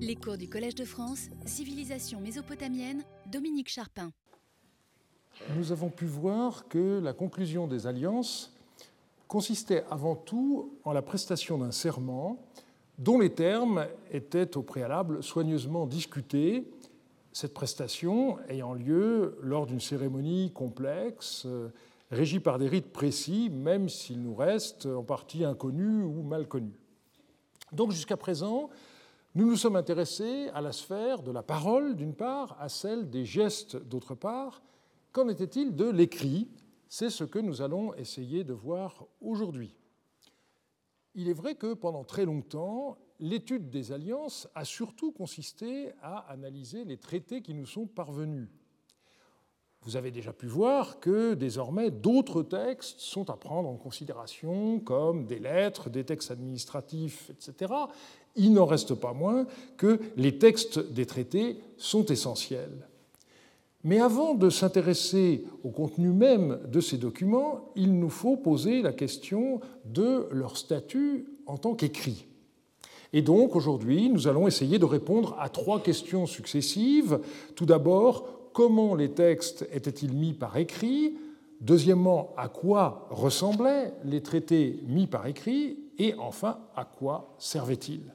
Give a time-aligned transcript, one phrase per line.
[0.00, 4.10] Les cours du Collège de France, Civilisation mésopotamienne, Dominique Charpin.
[5.54, 8.52] Nous avons pu voir que la conclusion des alliances
[9.28, 12.42] consistait avant tout en la prestation d'un serment
[12.98, 16.68] dont les termes étaient au préalable soigneusement discutés,
[17.32, 21.68] cette prestation ayant lieu lors d'une cérémonie complexe, euh,
[22.10, 26.78] régie par des rites précis, même s'ils nous restent en partie inconnus ou mal connus.
[27.72, 28.68] Donc jusqu'à présent,
[29.34, 33.24] nous nous sommes intéressés à la sphère de la parole, d'une part, à celle des
[33.24, 34.62] gestes, d'autre part.
[35.10, 36.50] Qu'en était-il de l'écrit?
[36.88, 39.74] C'est ce que nous allons essayer de voir aujourd'hui.
[41.14, 46.84] Il est vrai que pendant très longtemps, l'étude des alliances a surtout consisté à analyser
[46.84, 48.50] les traités qui nous sont parvenus.
[49.84, 55.26] Vous avez déjà pu voir que désormais d'autres textes sont à prendre en considération, comme
[55.26, 57.72] des lettres, des textes administratifs, etc.
[58.36, 59.44] Il n'en reste pas moins
[59.76, 62.88] que les textes des traités sont essentiels.
[63.82, 68.92] Mais avant de s'intéresser au contenu même de ces documents, il nous faut poser la
[68.92, 72.26] question de leur statut en tant qu'écrit.
[73.12, 77.18] Et donc aujourd'hui, nous allons essayer de répondre à trois questions successives.
[77.56, 81.16] Tout d'abord, comment les textes étaient-ils mis par écrit
[81.60, 88.12] Deuxièmement, à quoi ressemblaient les traités mis par écrit Et enfin, à quoi servaient-ils.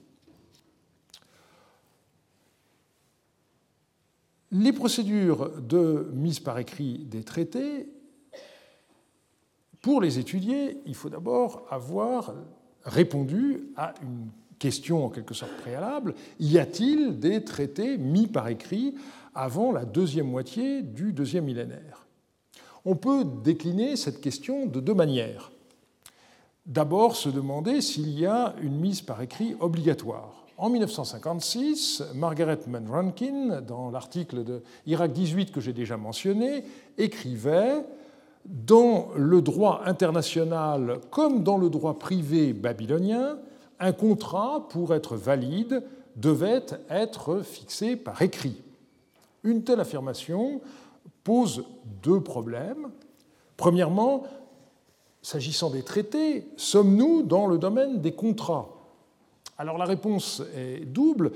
[4.52, 7.90] Les procédures de mise par écrit des traités,
[9.82, 12.34] pour les étudier, il faut d'abord avoir
[12.84, 14.30] répondu à une
[14.60, 18.96] question en quelque sorte préalable, y a-t-il des traités mis par écrit
[19.38, 22.08] avant la deuxième moitié du deuxième millénaire
[22.86, 25.52] On peut décliner cette question de deux manières.
[26.66, 30.48] D'abord, se demander s'il y a une mise par écrit obligatoire.
[30.58, 36.64] En 1956, Margaret Mann Rankin, dans l'article de Irak 18 que j'ai déjà mentionné,
[36.98, 37.86] écrivait
[38.44, 43.38] Dans le droit international comme dans le droit privé babylonien,
[43.80, 45.84] un contrat, pour être valide,
[46.16, 48.64] devait être fixé par écrit.
[49.48, 50.60] Une telle affirmation
[51.24, 51.64] pose
[52.04, 52.90] deux problèmes.
[53.56, 54.24] Premièrement,
[55.22, 58.68] s'agissant des traités, sommes-nous dans le domaine des contrats?
[59.58, 61.32] Alors la réponse est double.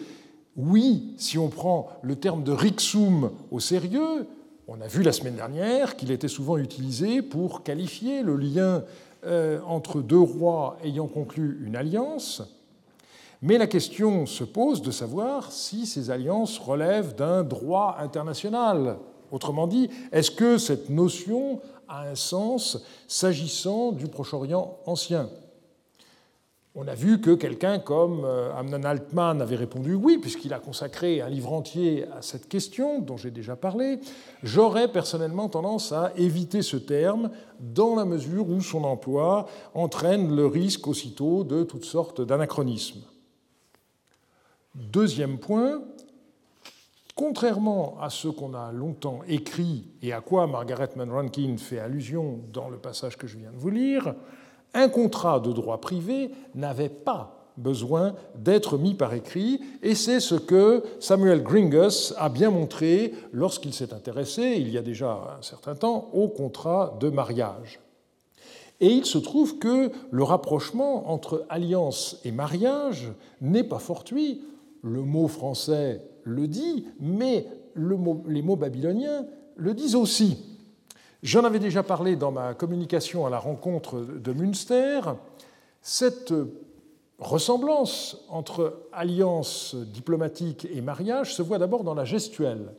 [0.58, 4.28] Oui, si on prend le terme de rixum au sérieux,
[4.68, 8.84] on a vu la semaine dernière qu'il était souvent utilisé pour qualifier le lien
[9.24, 12.61] euh, entre deux rois ayant conclu une alliance,
[13.42, 18.98] mais la question se pose de savoir si ces alliances relèvent d'un droit international.
[19.32, 25.30] Autrement dit, est-ce que cette notion a un sens s'agissant du Proche-Orient ancien?
[26.74, 31.20] On a vu que quelqu'un comme euh, Amnon Altman avait répondu oui, puisqu'il a consacré
[31.20, 34.00] un livre entier à cette question dont j'ai déjà parlé.
[34.42, 40.46] J'aurais personnellement tendance à éviter ce terme dans la mesure où son emploi entraîne le
[40.46, 43.02] risque aussitôt de toutes sortes d'anachronismes.
[44.76, 45.82] Deuxième point,
[47.16, 52.70] contrairement à ce qu'on a longtemps écrit et à quoi Margaret Mann fait allusion dans
[52.70, 54.16] le passage que je viens de vous lire,
[54.74, 60.36] un contrat de droit privé n'avait pas besoin d'être mis par écrit, et c'est ce
[60.36, 65.76] que Samuel Gringus a bien montré lorsqu'il s'est intéressé, il y a déjà un certain
[65.76, 67.82] temps, au contrat de mariage.
[68.80, 73.12] Et il se trouve que le rapprochement entre alliance et mariage
[73.42, 74.42] n'est pas fortuit.
[74.84, 79.26] Le mot français le dit, mais les mots babyloniens
[79.56, 80.38] le disent aussi.
[81.24, 85.02] J'en avais déjà parlé dans ma communication à la rencontre de Münster.
[85.82, 86.34] Cette
[87.20, 92.74] ressemblance entre alliance diplomatique et mariage se voit d'abord dans la gestuelle.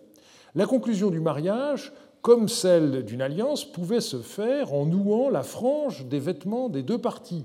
[0.57, 6.07] La conclusion du mariage, comme celle d'une alliance, pouvait se faire en nouant la frange
[6.07, 7.45] des vêtements des deux parties.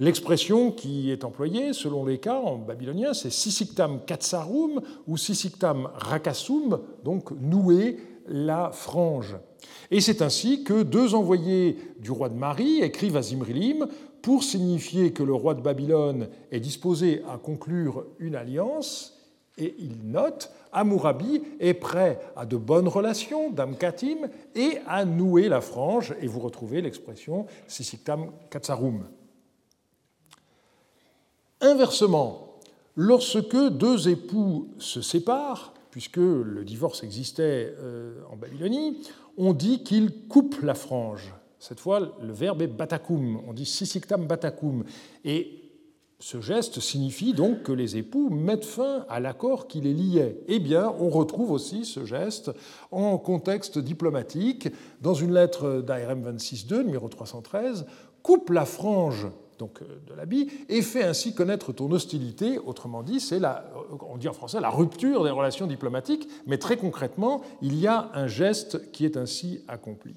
[0.00, 6.80] L'expression qui est employée, selon les cas en babylonien, c'est sisiktam katsarum ou sisiktam rakasum,
[7.04, 9.36] donc nouer la frange.
[9.90, 13.88] Et c'est ainsi que deux envoyés du roi de Marie écrivent à Zimrilim
[14.22, 19.18] pour signifier que le roi de Babylone est disposé à conclure une alliance,
[19.58, 25.60] et il note Amourabi est prêt à de bonnes relations, d'Amkatim, et à nouer la
[25.60, 29.04] frange, et vous retrouvez l'expression Sisiktam Katsarum.
[31.60, 32.58] Inversement,
[32.96, 39.02] lorsque deux époux se séparent, puisque le divorce existait euh, en Babylonie,
[39.36, 41.34] on dit qu'il coupe la frange.
[41.58, 43.40] Cette fois, le verbe est batakum.
[43.46, 44.84] On dit sisiktam batakum.
[45.24, 45.60] Et
[46.18, 50.42] Ce geste signifie donc que les époux mettent fin à l'accord qui les liait.
[50.48, 52.50] Eh bien, on retrouve aussi ce geste
[52.90, 54.68] en contexte diplomatique.
[55.00, 57.86] Dans une lettre d'ARM 26.2, numéro 313,
[58.22, 59.28] coupe la frange
[59.60, 62.58] donc, euh, de l'habit et fait ainsi connaître ton hostilité.
[62.58, 63.70] Autrement dit, c'est la,
[64.10, 68.10] on dit en français la rupture des relations diplomatiques, mais très concrètement, il y a
[68.14, 70.14] un geste qui est ainsi accompli.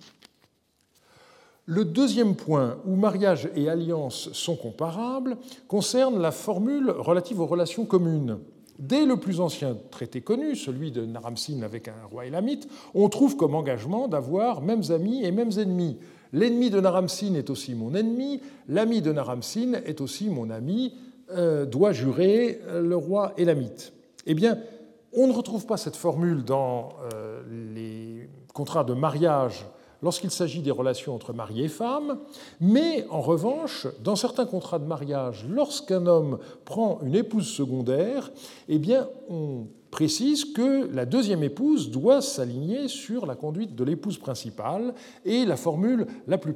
[1.65, 5.37] Le deuxième point où mariage et alliance sont comparables
[5.67, 8.39] concerne la formule relative aux relations communes.
[8.79, 13.37] Dès le plus ancien traité connu, celui de Naramsin avec un roi élamite, on trouve
[13.37, 15.99] comme engagement d'avoir mêmes amis et mêmes ennemis.
[16.33, 20.95] L'ennemi de Naramsin est aussi mon ennemi, l'ami de Naramsin est aussi mon ami,
[21.31, 23.93] euh, doit jurer le roi élamite.
[24.25, 24.57] Eh bien,
[25.13, 27.43] on ne retrouve pas cette formule dans euh,
[27.73, 29.65] les contrats de mariage
[30.01, 32.19] lorsqu'il s'agit des relations entre mari et femme,
[32.59, 38.31] mais en revanche, dans certains contrats de mariage, lorsqu'un homme prend une épouse secondaire,
[38.67, 44.17] eh bien, on précise que la deuxième épouse doit s'aligner sur la conduite de l'épouse
[44.17, 46.55] principale, et la formule la plus,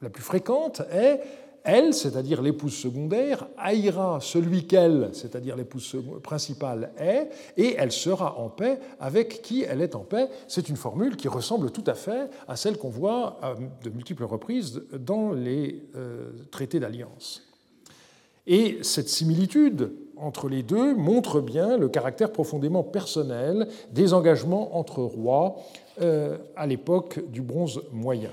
[0.00, 1.20] la plus fréquente est
[1.64, 7.28] elle, c'est-à-dire l'épouse secondaire, haïra celui qu'elle, c'est-à-dire l'épouse principale, est,
[7.58, 10.30] et elle sera en paix avec qui elle est en paix.
[10.48, 13.54] C'est une formule qui ressemble tout à fait à celle qu'on voit à
[13.84, 17.46] de multiples reprises dans les euh, traités d'alliance.
[18.46, 25.00] Et cette similitude entre les deux montre bien le caractère profondément personnel des engagements entre
[25.00, 25.56] rois
[26.00, 28.30] euh, à l'époque du bronze moyen.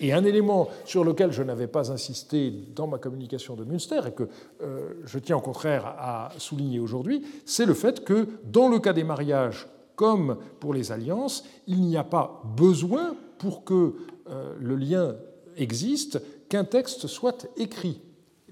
[0.00, 4.12] Et un élément sur lequel je n'avais pas insisté dans ma communication de Münster et
[4.12, 4.28] que
[4.62, 8.92] euh, je tiens au contraire à souligner aujourd'hui, c'est le fait que dans le cas
[8.92, 13.94] des mariages comme pour les alliances, il n'y a pas besoin pour que
[14.28, 15.16] euh, le lien
[15.56, 16.20] existe
[16.50, 18.00] qu'un texte soit écrit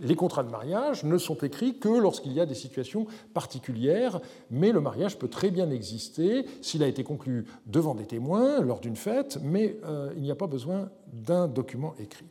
[0.00, 4.20] les contrats de mariage ne sont écrits que lorsqu'il y a des situations particulières,
[4.50, 8.80] mais le mariage peut très bien exister s'il a été conclu devant des témoins lors
[8.80, 12.26] d'une fête, mais euh, il n'y a pas besoin d'un document écrit.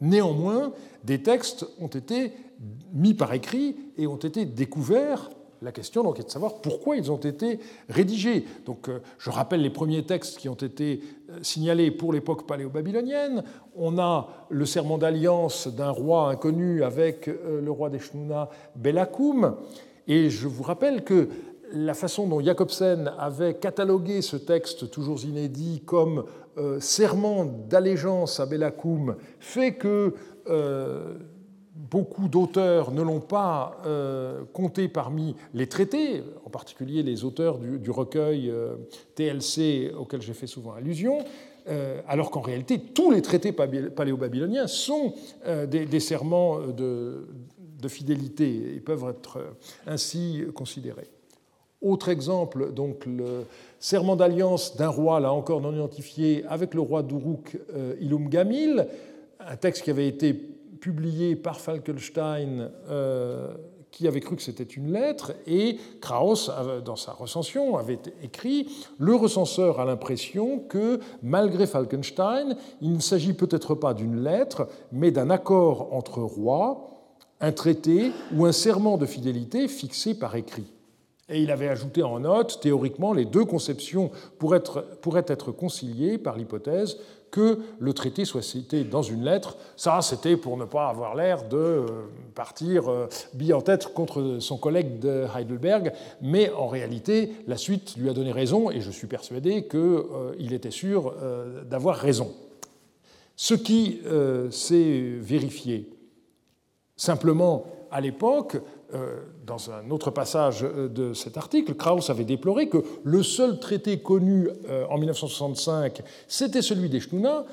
[0.00, 0.72] Néanmoins,
[1.04, 2.32] des textes ont été
[2.92, 5.30] mis par écrit et ont été découverts
[5.62, 7.58] la question donc est de savoir pourquoi ils ont été
[7.88, 8.44] rédigés.
[8.64, 13.42] Donc, euh, je rappelle les premiers textes qui ont été euh, signalés pour l'époque paléo-babylonienne.
[13.74, 19.56] On a le serment d'alliance d'un roi inconnu avec euh, le roi d'Eshnouna, Belakoum.
[20.06, 21.28] Et je vous rappelle que
[21.72, 26.24] la façon dont Jacobsen avait catalogué ce texte toujours inédit comme
[26.80, 30.14] serment d'allégeance à Belakoum fait que
[31.78, 37.90] beaucoup d'auteurs ne l'ont pas euh, compté parmi les traités, en particulier les auteurs du,
[37.90, 38.74] recueil euh,
[39.14, 41.18] TLC auquel j'ai fait souvent allusion,
[41.68, 45.14] euh, alors qu'en réalité, tous les traités paléo-babyloniens sont
[45.46, 47.28] des, serments de,
[47.86, 49.38] fidélité et peuvent être
[49.86, 51.08] ainsi considérés.
[51.80, 53.44] Autre exemple, donc le
[53.78, 57.56] serment d'alliance d'un roi, là encore non identifié, avec le roi d'Uruk
[58.00, 58.88] Ilum Gamil,
[59.38, 63.54] un texte qui avait été publié par Falkenstein euh,
[63.90, 66.50] qui avait cru que c'était une lettre, et Krauss,
[66.84, 73.32] dans sa recension, avait écrit Le recenseur a l'impression que, malgré Falkenstein, il ne s'agit
[73.32, 76.88] peut-être pas d'une lettre, mais d'un accord entre rois,
[77.40, 80.66] un traité ou un serment de fidélité fixé par écrit.
[81.30, 86.98] Et il avait ajouté en note, théoriquement, les deux conceptions pourraient être conciliées par l'hypothèse
[87.30, 89.56] que le traité soit cité dans une lettre.
[89.76, 91.86] Ça, c'était pour ne pas avoir l'air de euh,
[92.34, 95.92] partir euh, bille en tête contre son collègue de Heidelberg,
[96.22, 100.50] mais en réalité, la suite lui a donné raison, et je suis persuadé qu'il euh,
[100.50, 101.14] était sûr
[101.70, 102.32] d'avoir raison.
[103.36, 104.00] Ce qui
[104.50, 105.88] s'est vérifié
[106.96, 108.56] simplement à l'époque,
[109.44, 113.98] dans un autre passage euh, de cet article, Krauss avait déploré que le seul traité
[113.98, 117.44] connu euh, en 1965, c'était celui d'Eschnuna,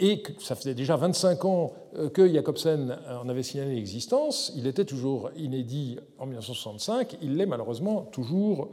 [0.00, 1.72] et que ça faisait déjà 25 ans
[2.14, 8.02] que Jacobsen en avait signalé l'existence, il était toujours inédit en 1965, il l'est malheureusement
[8.12, 8.68] toujours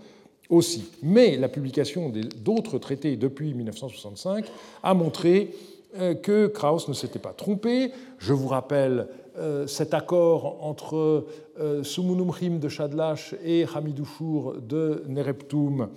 [0.52, 0.86] aussi.
[1.02, 4.46] Mais la publication d'autres traités depuis 1965
[4.84, 5.56] a montré
[6.22, 7.92] que Krauss ne s'était pas trompé.
[8.20, 9.25] Je vous rappelle euh,
[9.68, 11.26] cet accord entre
[11.60, 15.88] euh, Sumunumrim de Shadlash et Hamidouchour de Nereptum,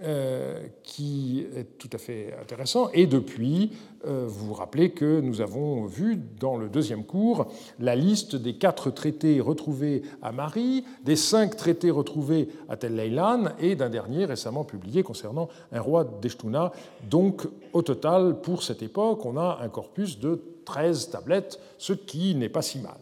[0.00, 2.88] euh, qui est tout à fait intéressant.
[2.92, 3.72] Et depuis,
[4.04, 7.48] vous vous rappelez que nous avons vu dans le deuxième cours
[7.80, 13.46] la liste des quatre traités retrouvés à Marie, des cinq traités retrouvés à Tel Leilan
[13.58, 16.70] et d'un dernier récemment publié concernant un roi d'Eshtuna.
[17.10, 22.34] Donc, au total, pour cette époque, on a un corpus de 13 tablettes, ce qui
[22.34, 22.98] n'est pas si mal.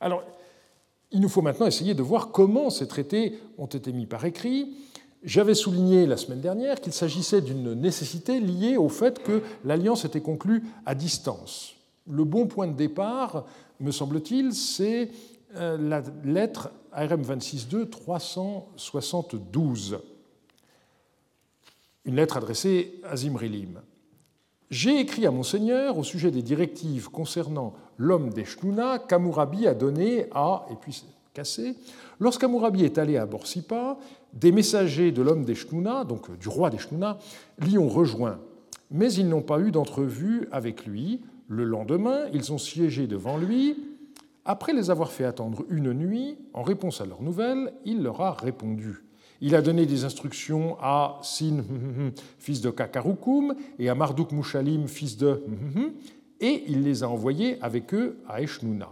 [0.00, 0.22] Alors,
[1.12, 4.74] il nous faut maintenant essayer de voir comment ces traités ont été mis par écrit.
[5.22, 10.22] J'avais souligné la semaine dernière qu'il s'agissait d'une nécessité liée au fait que l'alliance était
[10.22, 11.74] conclue à distance.
[12.10, 13.44] Le bon point de départ,
[13.78, 15.10] me semble-t-il, c'est
[15.56, 19.98] euh, la lettre ARM 26.2 372,
[22.06, 23.82] une lettre adressée à Zimrilim.
[24.70, 30.26] J'ai écrit à Monseigneur au sujet des directives concernant l'homme des Shnuna qu'Amourabi a donné
[30.32, 31.74] à, et puis cassé,
[32.18, 33.98] lorsqu'Amourabi est allé à Borsipa,
[34.32, 37.18] des messagers de l'homme des Shnuna, donc du roi des Shnuna,
[37.60, 38.38] l'y ont rejoint.
[38.90, 41.20] Mais ils n'ont pas eu d'entrevue avec lui.
[41.48, 43.76] Le lendemain, ils ont siégé devant lui.
[44.44, 48.32] Après les avoir fait attendre une nuit, en réponse à leurs nouvelles, il leur a
[48.32, 49.04] répondu.
[49.46, 51.64] Il a donné des instructions à Sin,
[52.38, 55.42] fils de Kakarukum, et à Marduk Mushalim, fils de
[56.40, 58.88] et il les a envoyés avec eux à Eshnouna.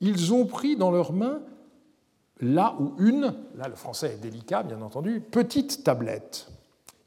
[0.00, 1.40] Ils ont pris dans leurs mains
[2.40, 6.46] là où une, là le français est délicat bien entendu, petite tablette.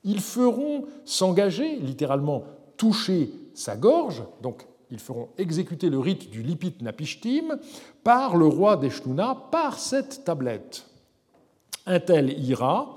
[0.04, 2.44] Ils feront s'engager, littéralement
[2.76, 7.58] toucher sa gorge, donc ils feront exécuter le rite du Lipit Napishtim
[8.04, 10.90] par le roi d'Eshnouna par cette tablette.
[11.86, 12.96] Un tel ira,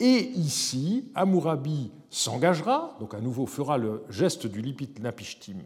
[0.00, 5.62] et ici, Amourabi s'engagera, donc à nouveau fera le geste du Lipit Napishtim.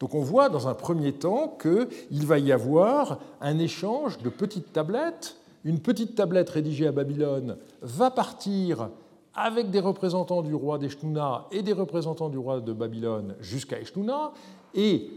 [0.00, 4.72] Donc on voit dans un premier temps qu'il va y avoir un échange de petites
[4.72, 5.36] tablettes.
[5.64, 8.88] Une petite tablette rédigée à Babylone va partir
[9.34, 14.32] avec des représentants du roi d'Eshnouna et des représentants du roi de Babylone jusqu'à Eshnouna.
[14.74, 15.10] Et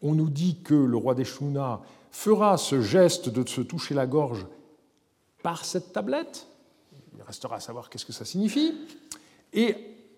[0.00, 1.80] on nous dit que le roi d'Eshnouna
[2.10, 4.46] fera ce geste de se toucher la gorge
[5.42, 6.46] par cette tablette.
[7.16, 8.74] Il restera à savoir qu'est-ce que ça signifie.
[9.52, 9.76] Et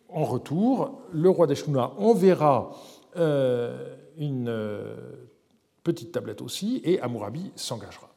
[0.09, 2.73] en retour, le roi d'Eshnouna enverra
[3.17, 4.97] euh, une euh,
[5.83, 8.09] petite tablette aussi, et Amourabi s'engagera.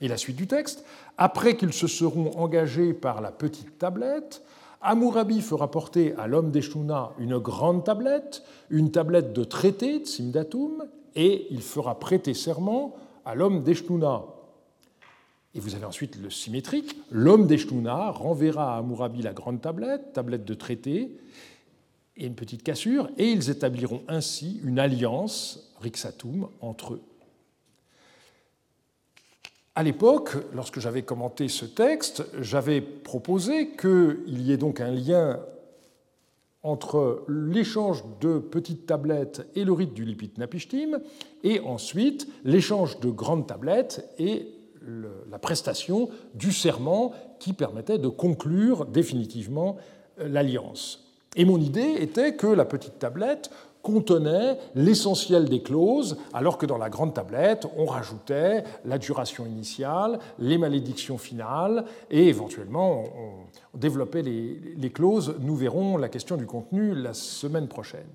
[0.00, 0.84] Et la suite du texte,
[1.16, 4.42] après qu'ils se seront engagés par la petite tablette,
[4.80, 10.84] Amourabi fera porter à l'homme d'Eshnouna une grande tablette, une tablette de traité, de Simdatum,
[11.14, 14.24] et il fera prêter serment à l'homme d'Eshnouna.
[15.54, 16.96] Et vous avez ensuite le symétrique.
[17.10, 21.10] L'homme d'Eshnouna renverra à Amourabi la grande tablette, tablette de traité,
[22.16, 27.02] et une petite cassure, et ils établiront ainsi une alliance, Rixatum, entre eux.
[29.74, 35.40] À l'époque, lorsque j'avais commenté ce texte, j'avais proposé qu'il y ait donc un lien
[36.62, 41.00] entre l'échange de petites tablettes et le rite du Lipit Napishtim,
[41.42, 44.46] et ensuite l'échange de grandes tablettes et
[45.30, 49.76] la prestation du serment qui permettait de conclure définitivement
[50.18, 51.04] l'alliance.
[51.36, 53.50] Et mon idée était que la petite tablette
[53.82, 60.20] contenait l'essentiel des clauses, alors que dans la grande tablette, on rajoutait la duration initiale,
[60.38, 63.04] les malédictions finales, et éventuellement
[63.74, 65.34] on développait les, clauses.
[65.40, 68.06] Nous verrons la question du contenu la semaine prochaine.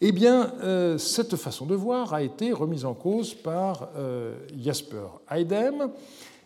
[0.00, 5.06] Eh bien, euh, cette façon de voir a été remise en cause par euh, Jasper
[5.28, 5.90] Heidem.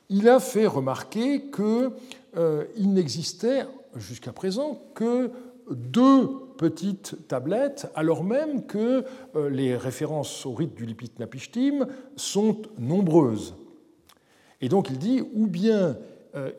[0.09, 1.91] Il a fait remarquer qu'il
[2.39, 3.67] euh, n'existait
[3.97, 5.31] jusqu'à présent que
[5.71, 9.05] deux petites tablettes, alors même que
[9.51, 13.55] les références au rite du Lipit Napishtim sont nombreuses.
[14.63, 15.97] Et donc il dit, ou bien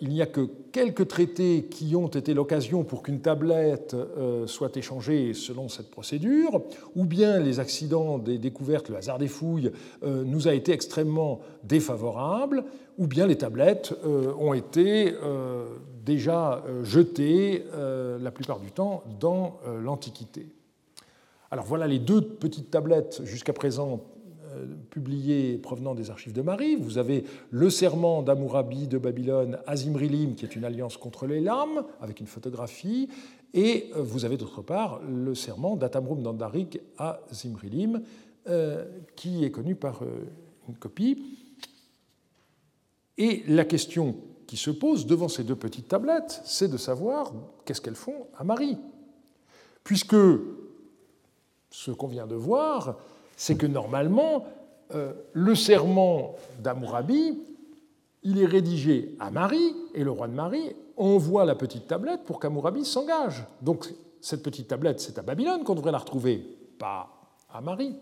[0.01, 4.77] il n'y a que quelques traités qui ont été l'occasion pour qu'une tablette euh, soit
[4.77, 6.61] échangée selon cette procédure,
[6.95, 9.71] ou bien les accidents des découvertes, le hasard des fouilles,
[10.03, 12.65] nous a été extrêmement défavorable,
[12.97, 13.95] ou bien les tablettes
[14.39, 15.15] ont été
[16.03, 16.83] déjà euh,
[17.19, 20.47] euh, la plupart du temps dans euh, l'Antiquité.
[21.51, 24.01] Alors voilà les deux petites tablettes jusqu'à présent
[24.89, 26.75] publiées provenant des archives de Marie.
[26.75, 31.41] Vous avez le serment d'Amourabi de Babylone à Zimrilim, qui est une alliance contre les
[31.41, 33.09] lames, avec une photographie,
[33.53, 38.01] et vous avez d'autre part le serment d'Atamrum d'Andarik à Zimrilim,
[39.15, 40.01] qui est connu par
[40.67, 41.37] une copie.
[43.17, 44.15] Et la question
[44.47, 47.31] qui se pose devant ces deux petites tablettes, c'est de savoir
[47.65, 48.77] qu'est-ce qu'elles font à Marie.
[49.83, 50.15] Puisque
[51.69, 52.97] ce qu'on vient de voir,
[53.35, 54.45] c'est que normalement,
[54.93, 57.39] euh, le serment d'Amourabi,
[58.23, 62.39] il est rédigé à Marie, et le roi de Marie envoie la petite tablette pour
[62.39, 63.45] qu'Amourabi s'engage.
[63.61, 66.45] Donc cette petite tablette, c'est à Babylone qu'on devrait la retrouver,
[66.79, 67.09] pas
[67.51, 67.95] à Marie.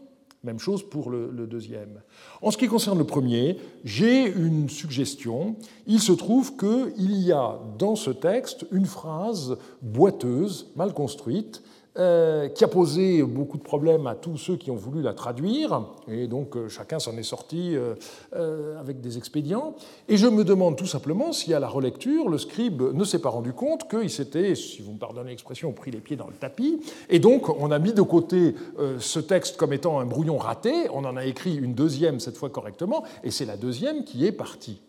[0.43, 2.01] Même chose pour le, deuxième.
[2.41, 5.55] En ce qui concerne le premier, j'ai une suggestion.
[5.85, 11.61] Il se trouve qu'il y a dans ce texte une phrase boiteuse, mal construite,
[11.97, 15.83] euh, qui a posé beaucoup de problèmes à tous ceux qui ont voulu la traduire,
[16.07, 19.75] et donc euh, chacun s'en est sorti euh, avec des expédients.
[20.07, 23.29] Et je me demande tout simplement si à la relecture, le scribe ne s'est pas
[23.29, 26.79] rendu compte qu'il s'était, si vous me pardonnez l'expression, pris les pieds dans le tapis,
[27.09, 28.55] et donc on a mis de côté
[28.99, 32.49] ce texte comme étant un brouillon raté, on en a écrit une deuxième cette fois
[32.49, 34.79] correctement, et c'est la deuxième qui est partie.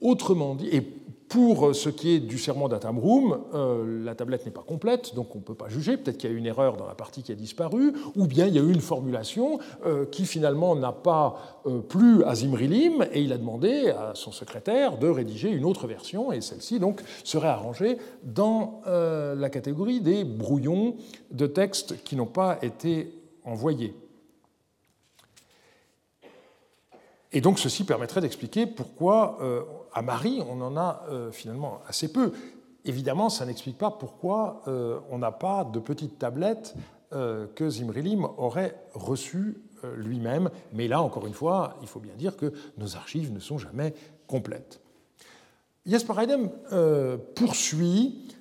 [0.00, 0.68] Autrement dit,
[1.28, 5.38] pour ce qui est du serment d'Atamroum, euh, la tablette n'est pas complète, donc on
[5.38, 5.96] ne peut pas juger.
[5.96, 8.54] Peut-être qu'il y a une erreur dans la partie qui a disparu, ou bien il
[8.54, 13.22] y a eu une formulation euh, qui finalement n'a pas euh, plu à Zimrilim, et
[13.22, 17.48] il a demandé à son secrétaire de rédiger une autre version, et celle-ci donc serait
[17.48, 20.96] arrangée dans la catégorie des brouillons
[21.30, 23.12] de textes qui n'ont pas été
[23.44, 23.94] envoyés.
[27.34, 29.62] Et donc ceci permettrait d'expliquer pourquoi euh,
[29.94, 32.32] à Marie on en a euh, finalement assez peu.
[32.84, 36.74] Évidemment, ça n'explique pas pourquoi euh, on n'a pas de petites tablettes
[37.54, 39.62] que Zimrilim aurait reçues
[39.96, 40.50] lui-même.
[40.72, 43.94] Mais là, encore une fois, il faut bien dire que nos archives ne sont jamais
[44.26, 44.80] complètes.
[45.86, 46.50] Jesper Heidem
[47.36, 48.34] poursuit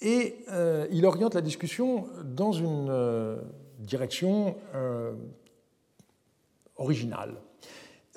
[0.00, 0.44] et
[0.92, 3.40] il oriente la discussion dans une
[3.80, 4.54] direction
[6.76, 7.40] original.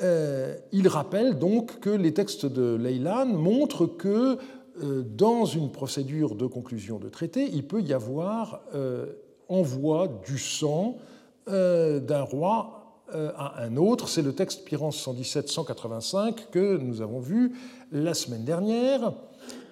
[0.02, 4.38] Euh, il rappelle donc que les textes de Leyland montrent que
[4.82, 9.14] euh, dans une procédure de conclusion de traité, il peut y avoir euh,
[9.50, 10.98] envoi du sang
[11.46, 14.08] d'un roi à un autre.
[14.08, 17.52] C'est le texte Pirance 117-185 que nous avons vu
[17.92, 19.12] la semaine dernière.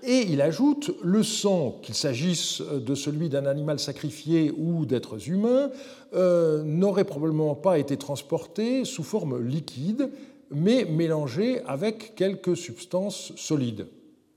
[0.03, 5.69] Et il ajoute le sang, qu'il s'agisse de celui d'un animal sacrifié ou d'êtres humains,
[6.13, 10.09] euh, n'aurait probablement pas été transporté sous forme liquide,
[10.49, 13.87] mais mélangé avec quelques substances solides.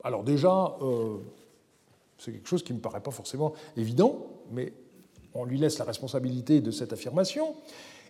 [0.02, 1.16] Alors déjà, euh,
[2.18, 4.73] c'est quelque chose qui ne me paraît pas forcément évident, mais
[5.33, 7.54] on lui laisse la responsabilité de cette affirmation.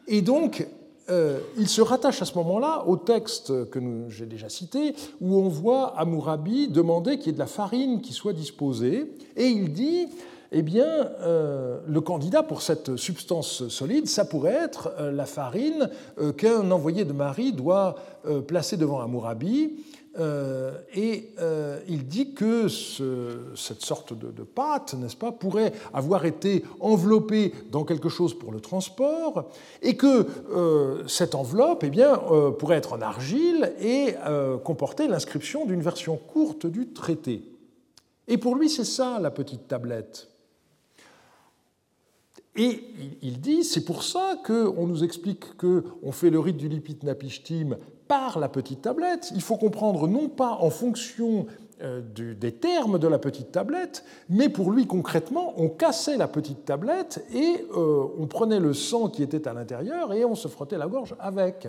[0.09, 0.67] Et donc,
[1.11, 5.49] euh, il se rattache à ce moment-là au texte que j'ai déjà cité, où on
[5.49, 10.09] voit Amourabi demander qu'il y ait de la farine qui soit disposée, et il dit,
[10.53, 15.91] eh bien, euh, le candidat pour cette substance solide, ça pourrait être euh, la farine
[16.39, 17.97] qu'un envoyé de Marie doit
[18.47, 19.73] placer devant Amourabi
[20.19, 26.65] euh, et euh, il dit que cette sorte de, pâte, n'est-ce pas, pourrait avoir été
[26.81, 29.51] enveloppée dans quelque chose pour le transport,
[29.83, 32.21] et que euh, cette enveloppe eh bien,
[32.59, 34.15] pourrait être en argile et
[34.63, 37.43] comporter l'inscription d'une version courte du traité.
[38.29, 40.29] Et pour lui, c'est ça la petite tablette.
[42.57, 42.85] Et
[43.23, 47.77] il dit, c'est pour ça qu'on nous explique qu'on fait le rite du lipit napishtim
[48.09, 49.33] par la petite tablette.
[49.35, 51.47] Il faut comprendre non pas en fonction
[51.83, 56.65] euh, des termes de la petite tablette, mais pour lui concrètement, on cassait la petite
[56.65, 60.79] tablette et euh, on prenait le sang qui était à l'intérieur et on se frottait
[60.79, 61.67] la gorge avec.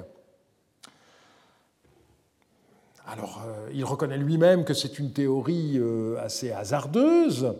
[3.07, 5.81] Alors, euh, il reconnaît lui-même que c'est une théorie
[6.19, 7.53] assez hasardeuse,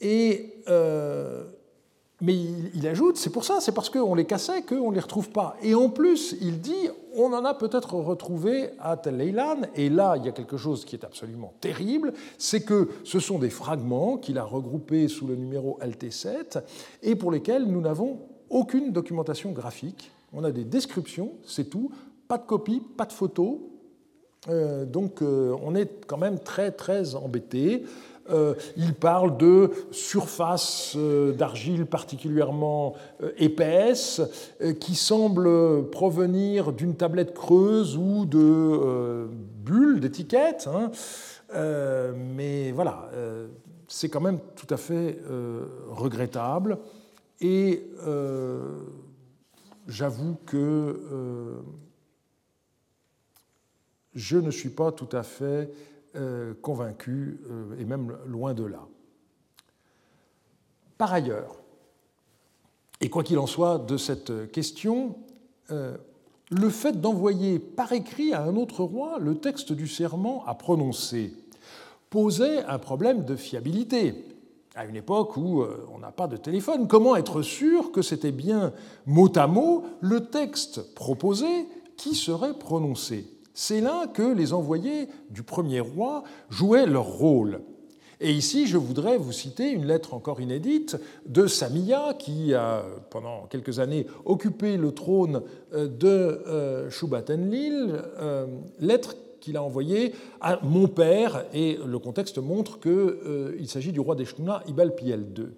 [0.00, 0.62] et
[2.24, 2.36] mais
[2.74, 5.58] il, ajoute, c'est pour ça, c'est parce qu'on les cassait qu'on ne les retrouve pas.
[5.62, 10.16] Et en plus, il dit, on en a peut-être retrouvé à Tel Leilan, et là,
[10.16, 14.16] il y a quelque chose qui est absolument terrible, c'est que ce sont des fragments
[14.16, 16.62] qu'il a regroupés sous le numéro LT7,
[17.02, 20.10] et pour lesquels nous n'avons aucune documentation graphique.
[20.32, 21.90] On a des descriptions, c'est tout,
[22.26, 23.58] pas de copie, pas de photos.
[24.48, 27.84] Euh, donc euh, on est quand même très très embêté.
[28.30, 34.22] Euh, il parle de surface euh, d'argile particulièrement euh, épaisse
[34.80, 39.28] qui semble provenir d'une tablette creuse ou de
[39.62, 40.68] bulles, d'étiquettes.
[40.72, 40.90] Hein.
[42.16, 43.10] mais voilà,
[43.88, 45.18] c'est quand même tout à fait
[45.90, 46.78] regrettable.
[47.40, 47.84] Et
[49.86, 51.62] j'avoue que
[54.14, 55.70] je ne suis pas tout à fait
[56.62, 58.86] convaincu, euh, et même loin de là.
[60.96, 61.56] Par ailleurs,
[63.00, 65.16] et quoi qu'il en soit de cette question,
[65.70, 65.96] euh,
[66.50, 71.32] le fait d'envoyer par écrit à un autre roi le texte du serment à prononcer
[72.10, 74.14] posait un problème de fiabilité.
[74.76, 78.72] À une époque où on n'a pas de téléphone, comment être sûr que c'était bien
[79.06, 83.33] mot à mot le texte proposé qui serait prononcé?
[83.54, 87.60] C'est là que les envoyés du premier roi jouaient leur rôle.
[88.20, 93.46] Et ici, je voudrais vous citer une lettre encore inédite de Samia, qui a pendant
[93.46, 98.46] quelques années occupé le trône euh, de euh, Shubatenlil, euh,
[98.80, 104.14] lettre qu'il a envoyé à mon père, et le contexte montre qu'il s'agit du roi
[104.14, 105.48] d'Eshnouna, Ibal Piel II.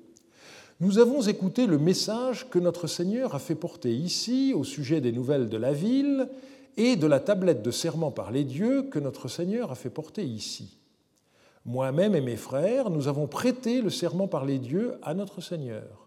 [0.80, 5.12] Nous avons écouté le message que notre Seigneur a fait porter ici au sujet des
[5.12, 6.28] nouvelles de la ville
[6.76, 10.24] et de la tablette de serment par les dieux que notre Seigneur a fait porter
[10.24, 10.78] ici.
[11.64, 16.06] Moi-même et mes frères, nous avons prêté le serment par les dieux à notre Seigneur.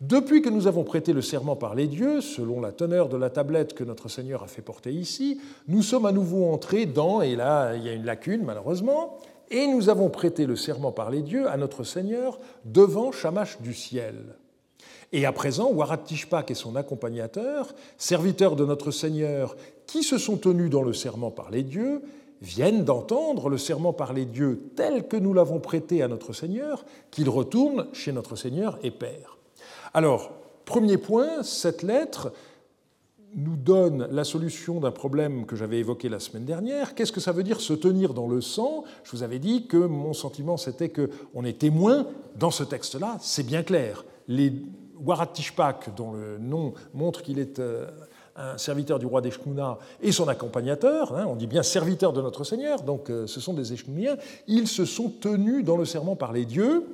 [0.00, 3.30] Depuis que nous avons prêté le serment par les dieux, selon la teneur de la
[3.30, 7.34] tablette que notre Seigneur a fait porter ici, nous sommes à nouveau entrés dans, et
[7.34, 9.18] là il y a une lacune malheureusement,
[9.50, 13.72] et nous avons prêté le serment par les dieux à notre Seigneur devant Shamash du
[13.72, 14.36] ciel.
[15.16, 20.36] Et à présent, Warat Tishpak et son accompagnateur, serviteurs de notre Seigneur, qui se sont
[20.36, 22.02] tenus dans le serment par les dieux,
[22.42, 26.84] viennent d'entendre le serment par les dieux tel que nous l'avons prêté à notre Seigneur,
[27.10, 29.38] qu'ils retournent chez notre Seigneur et Père.
[29.94, 30.32] Alors,
[30.66, 32.30] premier point, cette lettre
[33.36, 36.94] nous donne la solution d'un problème que j'avais évoqué la semaine dernière.
[36.94, 38.84] Qu'est-ce que ça veut dire se tenir dans le sang?
[39.02, 42.06] Je vous avais dit que mon sentiment c'était qu'on est témoin
[42.38, 44.04] dans ce texte-là, c'est bien clair.
[45.04, 47.86] Warat Tishpak, dont le nom montre qu'il est euh,
[48.36, 52.44] un serviteur du roi d'Eshnouna et son accompagnateur, hein, on dit bien serviteur de notre
[52.44, 56.32] Seigneur, donc euh, ce sont des Eshnouniens, ils se sont tenus dans le serment par
[56.32, 56.84] les dieux,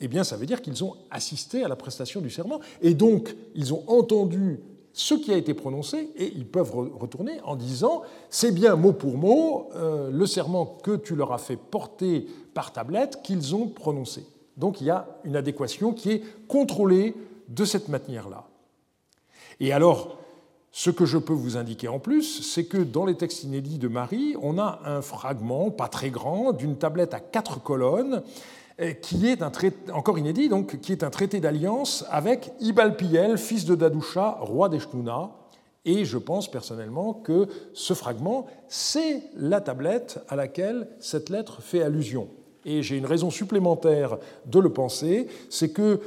[0.00, 3.36] eh bien ça veut dire qu'ils ont assisté à la prestation du serment, et donc
[3.54, 4.60] ils ont entendu
[4.94, 9.16] ce qui a été prononcé, et ils peuvent retourner en disant, c'est bien mot pour
[9.16, 14.26] mot euh, le serment que tu leur as fait porter par tablette qu'ils ont prononcé.
[14.56, 17.14] Donc il y a une adéquation qui est contrôlée
[17.48, 18.46] de cette manière-là.
[19.60, 20.18] Et alors,
[20.70, 23.88] ce que je peux vous indiquer en plus, c'est que dans les textes inédits de
[23.88, 28.22] Marie, on a un fragment, pas très grand, d'une tablette à quatre colonnes,
[28.80, 33.38] euh, qui est un traité, encore inédit, donc, qui est un traité d'alliance avec Ibalpiel,
[33.38, 35.30] fils de Dadoucha, roi d'Eshnouna.
[35.84, 41.82] Et je pense personnellement que ce fragment, c'est la tablette à laquelle cette lettre fait
[41.82, 42.28] allusion.
[42.64, 46.00] Et j'ai une raison supplémentaire de le penser, c'est que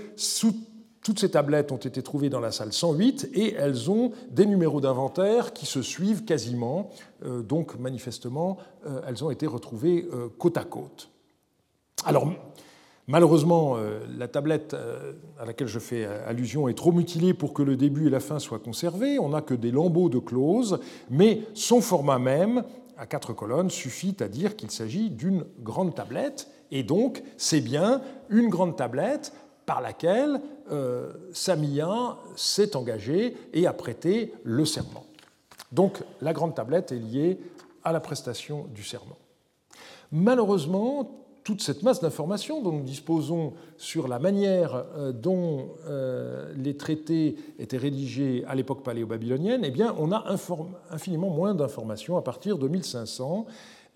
[1.03, 4.81] toutes ces tablettes ont été trouvées dans la salle 108 et elles ont des numéros
[4.81, 6.89] d'inventaire qui se suivent quasiment.
[7.25, 11.11] Euh, donc manifestement, euh, elles ont été retrouvées côte à côte.
[12.05, 12.27] Alors,
[13.07, 17.61] malheureusement, euh, la tablette euh, à laquelle je fais allusion est trop mutilée pour que
[17.61, 19.19] le début et la fin soient conservés.
[19.19, 22.63] On n'a que des lambeaux de clauses, mais son format même,
[22.97, 26.49] à quatre colonnes, suffit à dire qu'il s'agit d'une grande tablette.
[26.71, 29.33] Et donc, c'est bien une grande tablette
[29.71, 30.41] par laquelle
[30.73, 35.05] euh, s'est engagé et a prêté le serment.
[35.71, 37.39] Donc, la grande tablette est liée
[37.85, 39.17] à la prestation du serment.
[40.11, 41.09] Malheureusement,
[41.45, 47.37] toute cette masse d'informations dont nous disposons sur la manière euh, dont euh, les traités
[47.57, 50.35] étaient rédigés à l'époque paléo-babylonienne, eh on a
[50.89, 53.45] infiniment moins d'informations à partir de 1500.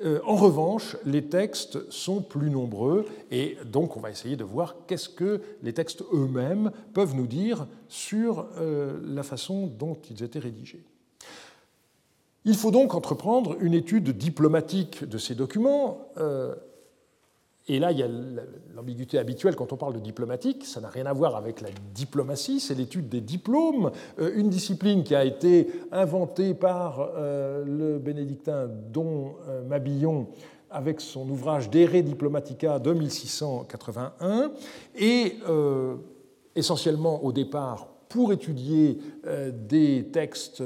[0.04, 4.76] Euh, en revanche, les textes sont plus nombreux et donc on va essayer de voir
[4.88, 10.84] qu'est-ce que les textes eux-mêmes peuvent nous dire sur la façon dont ils étaient rédigés.
[12.44, 16.10] Il faut donc entreprendre une étude diplomatique de ces documents
[17.68, 18.08] et là, il y a
[18.76, 22.60] l'ambiguïté habituelle quand on parle de diplomatique, ça n'a rien à voir avec la diplomatie,
[22.60, 28.70] c'est l'étude des diplômes, euh, une discipline qui a été inventée par euh, le bénédictin
[28.92, 30.28] Don euh, Mabillon
[30.70, 34.52] avec son ouvrage De Diplomatica de 1681,
[34.96, 35.38] et
[36.54, 38.98] essentiellement au départ pour étudier
[39.54, 40.62] des textes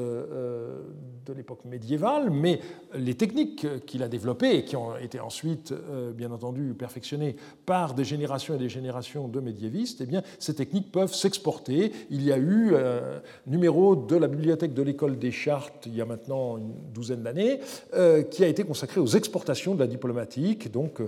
[1.30, 2.60] de l'époque médiévale, mais
[2.96, 7.94] les techniques qu'il a développées et qui ont été ensuite, euh, bien entendu, perfectionnées par
[7.94, 11.92] des générations et des générations de médiévistes, eh bien, ces techniques peuvent s'exporter.
[12.10, 15.96] Il y a eu un euh, numéro de la bibliothèque de l'école des chartes, il
[15.96, 17.60] y a maintenant une douzaine d'années,
[17.94, 21.02] euh, qui a été consacré aux exportations de la diplomatique, donc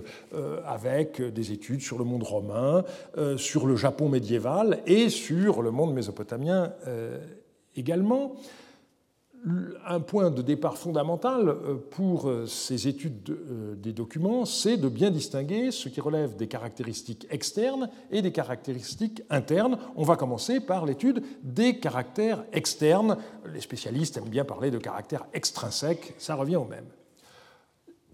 [0.66, 2.84] avec des études sur le monde romain,
[3.36, 6.72] sur le Japon médiéval et sur le monde mésopotamien
[7.76, 8.36] également
[9.86, 14.88] un point de départ fondamental euh, pour euh, ces études euh, des documents, c'est de
[14.88, 19.78] bien distinguer ce qui relève des caractéristiques externes et des caractéristiques internes.
[19.96, 23.16] On va commencer par l'étude des caractères externes.
[23.52, 26.86] Les spécialistes aiment bien parler de caractères extrinsèques, ça revient au même.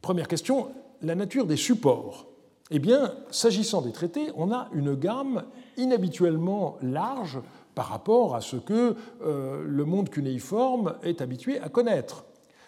[0.00, 0.68] Première question,
[1.02, 2.26] la nature des supports.
[2.70, 5.44] Eh bien, s'agissant des traités, on a une gamme
[5.76, 7.40] inhabituellement large
[7.78, 12.24] par rapport à ce que euh, le monde cunéiforme est habitué à connaître.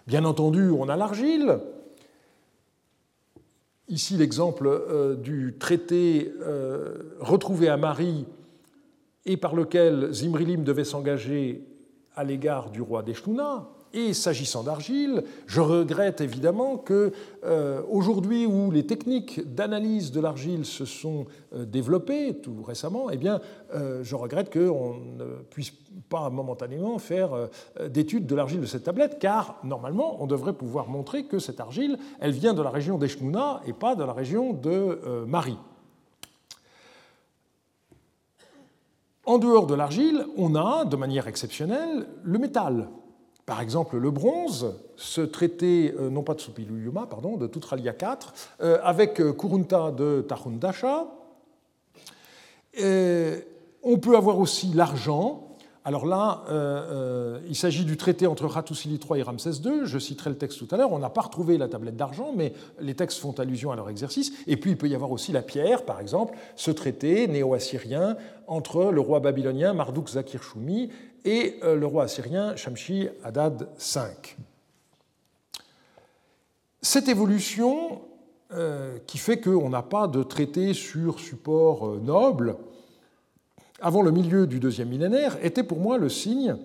[0.06, 1.58] Bien entendu, on a l'argile.
[3.88, 8.24] Ici l'exemple euh, du traité euh, retrouvé à Marie
[9.26, 11.66] et par lequel Zimrilim devait s'engager
[12.14, 13.68] à l'égard du roi d'Eshnouna.
[13.92, 17.12] Et s'agissant d'argile, je regrette évidemment que
[17.44, 23.16] euh, aujourd'hui où les techniques d'analyse de l'argile se sont euh, développées tout récemment, eh
[23.16, 23.40] bien,
[23.74, 25.72] euh, je regrette qu'on ne puisse
[26.08, 27.48] pas momentanément faire
[27.88, 31.98] d'études de l'argile de cette tablette, car normalement, on devrait pouvoir montrer que cette argile,
[32.20, 35.58] elle vient de la région d'Eshnouna et pas de la région de Marie.
[39.26, 42.88] En dehors de l'argile, on a, de manière exceptionnelle, le métal.
[43.50, 48.32] Par exemple, le bronze, ce traité, euh, non pas de Supiluyuma, pardon, de Tutralia IV,
[48.60, 51.08] euh, avec euh, Kurunta de Tahundasha.
[53.82, 56.44] On peut avoir aussi l'argent, alors là,
[57.48, 59.80] il s'agit du traité entre Ratusili III et Ramsès II.
[59.84, 60.92] Je citerai le texte tout à l'heure.
[60.92, 64.32] On n'a pas retrouvé la tablette d'argent, mais les textes font allusion à leur exercice.
[64.46, 68.92] Et puis, il peut y avoir aussi la pierre, par exemple, ce traité néo-assyrien entre
[68.92, 70.90] le roi babylonien Marduk Zakir Shumi
[71.24, 74.00] et euh, le roi assyrien Shamshi Adad V.
[76.82, 78.02] Cette évolution
[79.06, 82.56] qui fait qu'on n'a pas de traité sur support noble,
[83.80, 86.56] avant le milieu du deuxième millénaire était pour moi le signe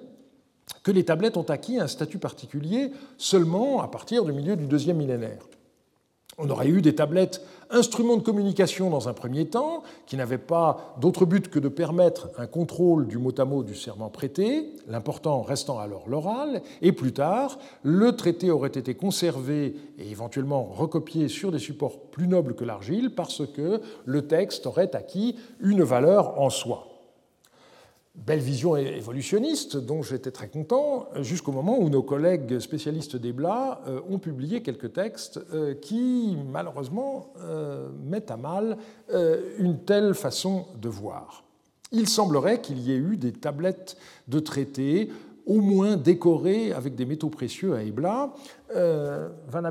[0.84, 4.98] que les tablettes ont acquis un statut particulier seulement à partir du milieu du deuxième
[4.98, 5.48] millénaire.
[6.38, 10.96] On aurait eu des tablettes instruments de communication dans un premier temps, qui n'avaient pas
[11.00, 15.42] d'autre but que de permettre un contrôle du mot à mot du serment prêté, l'important
[15.42, 21.52] restant alors l'oral, et plus tard, le traité aurait été conservé et éventuellement recopié sur
[21.52, 26.50] des supports plus nobles que l'argile, parce que le texte aurait acquis une valeur en
[26.50, 26.95] soi.
[28.16, 33.82] Belle vision évolutionniste dont j'étais très content, jusqu'au moment où nos collègues spécialistes des Blas
[33.88, 38.78] euh, ont publié quelques textes euh, qui, malheureusement, euh, mettent à mal
[39.60, 41.44] une telle façon de voir.
[41.92, 43.98] Il semblerait qu'il y ait eu des tablettes
[44.28, 45.12] de traités
[45.46, 48.34] au moins décoré avec des métaux précieux à Ebla.
[48.76, 49.62] Euh, Van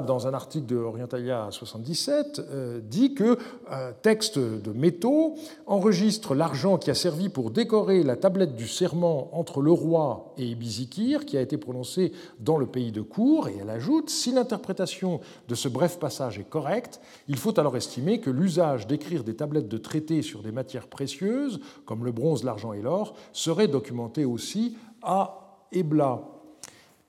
[0.00, 3.38] dans un article de Orientalia 77, euh, dit que
[3.70, 9.30] un texte de métaux enregistre l'argent qui a servi pour décorer la tablette du serment
[9.32, 13.56] entre le roi et Ibizikir, qui a été prononcé dans le pays de Cour, et
[13.60, 18.30] elle ajoute si l'interprétation de ce bref passage est correcte, il faut alors estimer que
[18.30, 22.82] l'usage d'écrire des tablettes de traités sur des matières précieuses, comme le bronze, l'argent et
[22.82, 26.20] l'or, serait documenté aussi à Ebla.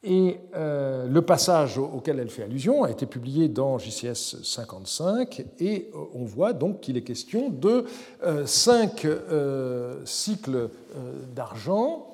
[0.05, 5.89] Et euh, le passage auquel elle fait allusion a été publié dans JCS 55 et
[5.93, 7.85] euh, on voit donc qu'il est question de
[8.25, 9.07] euh, cinq
[10.03, 10.69] cycles
[11.33, 12.07] d'argent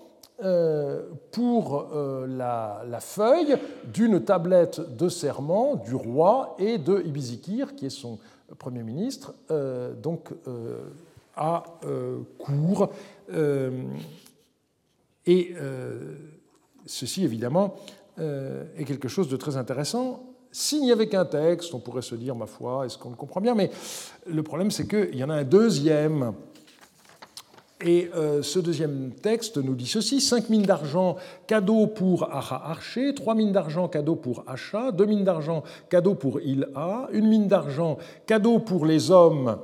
[1.32, 1.90] pour
[2.30, 8.20] la, la, feuille d'une tablette de serment du roi et de Ibizikir, qui est son
[8.58, 9.34] premier ministre,
[10.02, 10.30] donc
[11.36, 11.66] à
[12.38, 12.90] court.
[15.26, 16.16] Et euh,
[16.86, 17.76] ceci, évidemment,
[18.20, 20.24] euh, est quelque chose de très intéressant.
[20.52, 23.40] S'il n'y avait qu'un texte, on pourrait se dire, ma foi, est-ce qu'on le comprend
[23.40, 23.54] bien?
[23.54, 23.70] Mais
[24.28, 26.34] le problème, c'est qu'il y en a un deuxième.
[27.82, 30.20] Et euh, ce deuxième texte nous dit ceci.
[30.20, 31.16] 5 mines d'argent,
[31.48, 36.42] cadeau pour Aha Arché, 3 mines d'argent, cadeau pour Acha, 2 mines d'argent, cadeau pour
[36.42, 39.60] Il-A, une mine d'argent, cadeau pour les hommes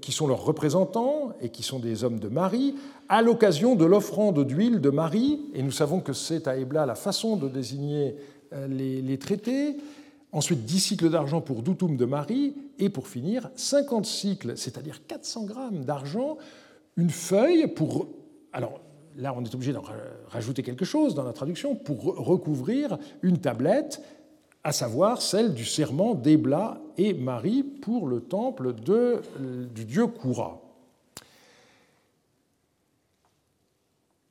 [0.00, 2.76] qui sont leurs représentants et qui sont des hommes de Marie,
[3.10, 6.94] à l'occasion de l'offrande d'huile de Marie, et nous savons que c'est à Ebla la
[6.94, 8.14] façon de désigner
[8.52, 9.78] euh, les, traités,
[10.30, 15.44] ensuite 10 cycles d'argent pour Doutoum de Marie, et pour finir 50 cycles, c'est-à-dire 400
[15.44, 16.38] grammes d'argent,
[16.96, 18.06] une feuille pour...
[18.52, 18.80] Alors
[19.16, 19.78] là, on est obligé de
[20.28, 24.00] rajouter quelque chose dans la traduction, pour recouvrir une tablette,
[24.62, 29.20] à savoir celle du serment d'Ebla et Marie pour le temple de,
[29.74, 30.69] du dieu Koura.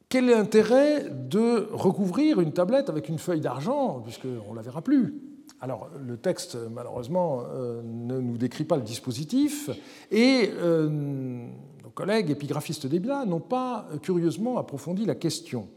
[0.09, 4.81] Quel est l'intérêt de recouvrir une tablette avec une feuille d'argent, puisqu'on ne la verra
[4.81, 5.13] plus?
[5.61, 9.69] Alors, le texte, malheureusement, euh, ne nous décrit pas le dispositif,
[10.09, 15.67] et euh, nos collègues épigraphistes d'Ebla n'ont pas, curieusement, approfondi la question.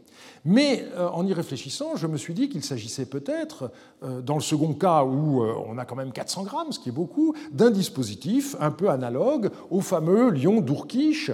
[0.45, 4.73] Mais euh, en y réfléchissant, je me suis dit qu'il s'agissait peut-être, dans le second
[4.73, 8.71] cas où on a quand même 400 grammes, ce qui est beaucoup, d'un dispositif un
[8.71, 11.31] peu analogue au fameux lion d'Urkish,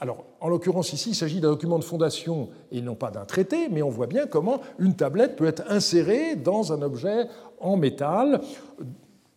[0.00, 3.68] alors, en l'occurrence ici, il s'agit d'un document de fondation et non pas d'un traité,
[3.68, 7.26] mais on voit bien comment une tablette peut être insérée dans un objet
[7.58, 8.40] en métal.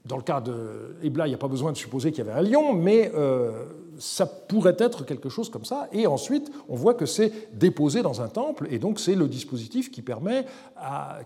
[0.06, 2.39] Dans le cas de Ebla, il n'y a pas besoin de supposer qu'il y avait
[2.39, 3.65] un lion, mais euh,
[3.97, 5.88] ça pourrait être quelque chose comme ça.
[5.91, 9.91] Et ensuite, on voit que c'est déposé dans un temple, et donc c'est le dispositif
[9.91, 10.45] qui permet,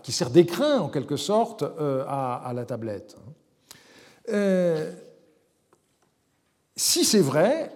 [0.02, 3.16] qui sert d'écrin en quelque sorte euh, à, la tablette.
[4.30, 4.92] Euh,
[6.74, 7.70] si c'est vrai,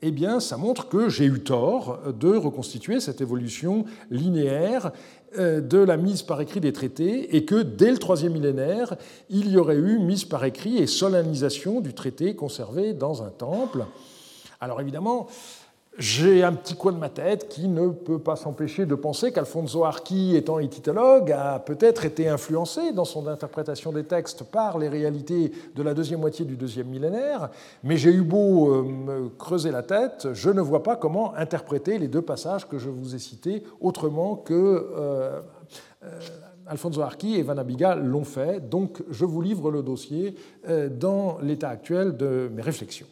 [0.00, 4.92] eh bien, ça montre que j'ai eu tort de reconstituer cette évolution linéaire
[5.36, 8.94] euh, de la mise par écrit des traités et que dès le troisième millénaire,
[9.28, 13.86] il y aurait eu mise par écrit et solennisation du traité conservé dans un temple.
[14.60, 15.26] Alors évidemment,
[15.98, 19.84] j'ai un petit coin de ma tête qui ne peut pas s'empêcher de penser qu'Alfonso
[19.84, 25.50] Archi, étant éthytologue, a peut-être été influencé dans son interprétation des textes par les réalités
[25.74, 27.50] de la deuxième moitié du deuxième millénaire,
[27.82, 31.98] mais j'ai eu beau euh, me creuser la tête, je ne vois pas comment interpréter
[31.98, 35.40] les deux passages que je vous ai cités autrement que euh,
[36.04, 36.20] euh,
[36.68, 40.36] Alfonso Archi et Van Abiga l'ont fait, donc je vous livre le dossier
[40.90, 43.06] dans l'état actuel de mes réflexions.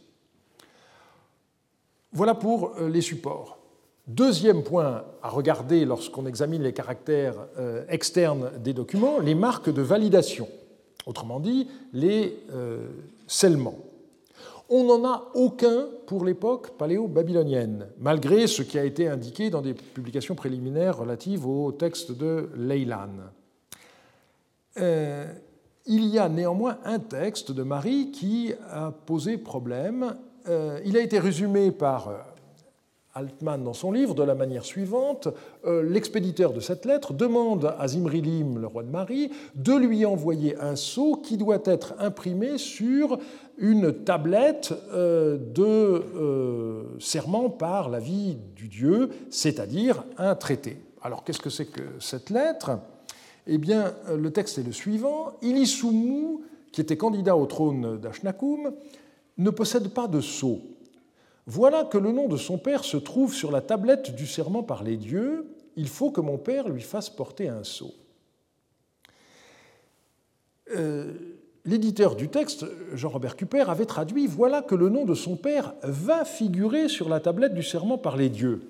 [2.16, 3.58] Voilà pour euh, les supports.
[4.06, 9.82] Deuxième point à regarder lorsqu'on examine les caractères euh, externes des documents, les marques de
[9.82, 10.48] validation,
[11.04, 12.88] autrement dit les euh,
[13.26, 13.76] scellements.
[14.70, 19.74] On n'en a aucun pour l'époque paléo-babylonienne, malgré ce qui a été indiqué dans des
[19.74, 23.10] publications préliminaires relatives au texte de Leylan.
[24.78, 30.16] il y a néanmoins un texte de Marie qui a posé problème
[30.48, 32.18] euh, il a été résumé par euh,
[33.14, 35.28] Altman dans son livre de la manière suivante.
[35.64, 40.56] Euh, l'expéditeur de cette lettre demande à Zimrilim, le roi de Marie, de lui envoyer
[40.58, 43.18] un sceau qui doit être imprimé sur
[43.58, 46.02] une tablette de
[47.00, 50.76] serment par la vie du Dieu, c'est-à-dire un traité.
[51.00, 52.78] Alors qu'est-ce que c'est que cette lettre?
[53.46, 55.32] Eh bien, le texte est le suivant.
[55.40, 58.72] Ilisumu, qui était candidat au trône d'Ashnakum,
[59.38, 60.62] ne possède pas de sceau.
[61.46, 64.82] Voilà que le nom de son père se trouve sur la tablette du serment par
[64.82, 65.46] les dieux.
[65.76, 67.94] Il faut que mon père lui fasse porter un sceau.
[70.74, 71.12] Euh,
[71.64, 76.24] l'éditeur du texte, Jean-Robert Cuper, avait traduit Voilà que le nom de son père va
[76.24, 78.62] figurer sur la tablette du serment par les dieux.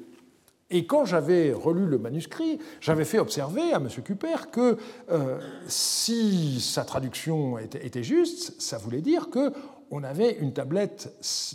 [0.69, 3.89] Et quand j'avais relu le manuscrit, j'avais fait observer à M.
[4.05, 4.77] Cuper que
[5.11, 9.53] euh, si sa traduction était, était, juste, ça voulait dire que
[9.91, 11.13] on avait une tablette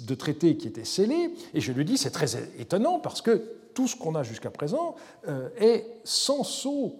[0.08, 3.88] de traité qui était scellée, et je lui dis c'est très étonnant parce que tout
[3.88, 4.96] ce qu'on a jusqu'à présent
[5.28, 6.96] euh, est sans sceau.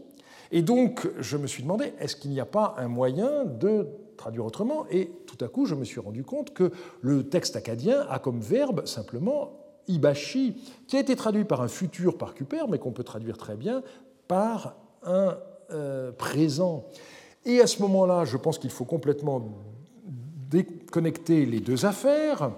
[0.52, 4.46] Et donc je me suis demandé est-ce qu'il n'y a pas un moyen de traduire
[4.46, 4.86] autrement?
[4.90, 8.40] Et tout à coup je me suis rendu compte que le texte acadien a comme
[8.40, 10.56] verbe simplement ibashi,
[10.88, 13.84] qui a été traduit par un futur par Cuper, mais qu'on peut traduire très bien
[14.28, 15.38] par un
[15.72, 16.86] euh, présent.
[17.46, 19.42] Et à ce moment-là, je pense qu'il faut complètement
[20.92, 22.52] déconnecter les deux affaires,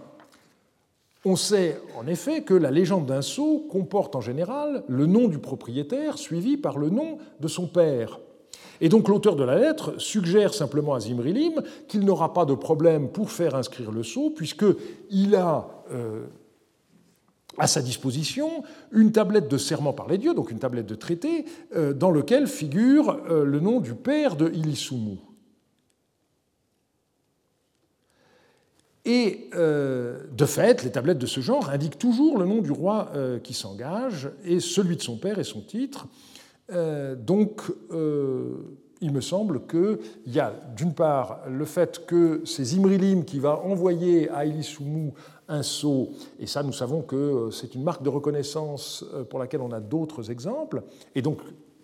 [1.24, 5.38] on sait en effet que la légende d'un sceau comporte en général le nom du
[5.38, 8.20] propriétaire suivi par le nom de son père.
[8.82, 13.10] Et donc l'auteur de la lettre suggère simplement à Zimrilim qu'il n'aura pas de problème
[13.10, 16.26] pour faire inscrire le sceau, puisqu'il a euh,
[17.60, 21.46] à sa disposition une tablette de serment par les dieux, donc une tablette de traité,
[21.76, 25.20] euh, dans lequel figure euh, le nom du père de Ilisumu.
[29.06, 33.10] Et euh, de fait, les tablettes de ce genre indiquent toujours le nom du roi
[33.16, 36.08] euh, qui s'engage et celui de son père et son titre.
[36.72, 37.62] Euh, donc,
[39.02, 43.60] il me semble qu'il y a d'une part le fait que c'est Imrilim qui va
[43.60, 45.12] envoyer à Ilisumu
[45.50, 49.74] un sceau, et ça nous savons que c'est une marque de reconnaissance pour laquelle on
[49.74, 50.84] a d'autres exemples,
[51.16, 51.40] et donc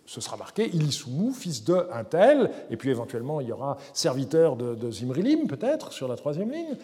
[0.05, 4.55] ce sera marqué Ilisumu, fils de un tel, et puis éventuellement il y aura serviteur
[4.55, 6.77] de, de Zimrilim peut-être sur la troisième ligne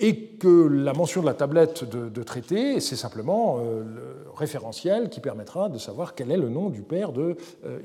[0.00, 5.20] et que la mention de la tablette de, traité, c'est simplement euh, le référentiel qui
[5.20, 7.36] permettra de savoir quel est le nom du père de
[7.66, 7.78] euh.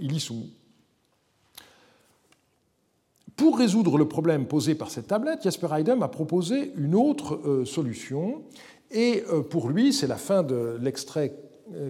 [3.36, 7.66] Pour résoudre le problème posé par cette tablette, Jasper Heidem a proposé une autre euh,
[7.66, 8.44] solution,
[8.92, 11.34] et pour lui, c'est la fin de l'extrait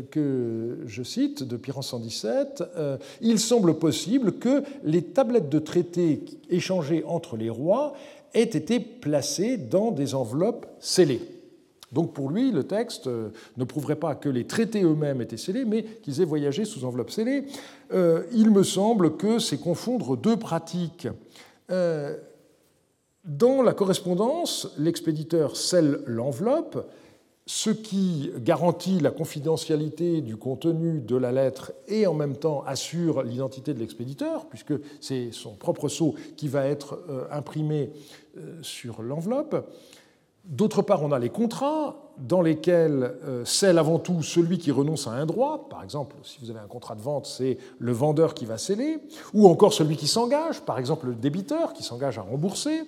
[0.09, 2.63] que je cite de Piran 117,
[3.19, 7.93] il semble possible que les tablettes de traité échangées entre les rois
[8.35, 11.21] aient été placés dans des enveloppes scellées.
[11.91, 15.65] Donc pour lui, le texte euh, ne prouverait pas que les traités eux-mêmes étaient scellés,
[15.65, 17.45] mais qu'ils aient voyagé sous enveloppe scellée.
[17.93, 21.07] Euh, il me semble que c'est confondre deux pratiques.
[21.71, 22.17] Euh,
[23.23, 26.85] dans la correspondance, l'expéditeur scelle l'enveloppe,
[27.47, 33.21] ce qui garantit la confidentialité du contenu de la lettre et en même temps assure
[33.21, 36.99] l'identité de l'expéditeur, puisque c'est son propre sceau qui va être
[37.31, 37.91] imprimé
[38.37, 39.69] euh, sur l'enveloppe.
[40.45, 45.07] D'autre part, on a les contrats dans lesquels euh, scelle avant tout celui qui renonce
[45.07, 45.67] à un droit.
[45.69, 48.99] Par exemple, si vous avez un contrat de vente, c'est le vendeur qui va sceller,
[49.33, 52.83] ou encore celui qui s'engage, par exemple le débiteur qui s'engage à rembourser.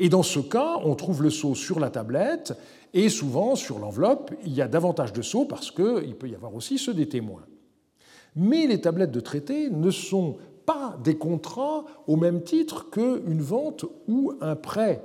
[0.00, 2.54] Et dans ce cas, on trouve le sceau sur la tablette,
[2.94, 6.54] et souvent sur l'enveloppe, il y a davantage de sceaux parce qu'il peut y avoir
[6.54, 7.44] aussi ceux des témoins.
[8.36, 10.36] Mais les tablettes de traité ne sont
[10.66, 15.02] pas des contrats au même titre qu'une vente ou un prêt.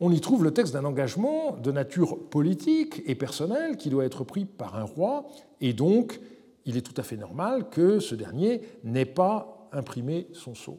[0.00, 4.24] On y trouve le texte d'un engagement de nature politique et personnelle qui doit être
[4.24, 5.26] pris par un roi,
[5.60, 6.20] et donc
[6.64, 10.78] il est tout à fait normal que ce dernier n'ait pas imprimé son sceau.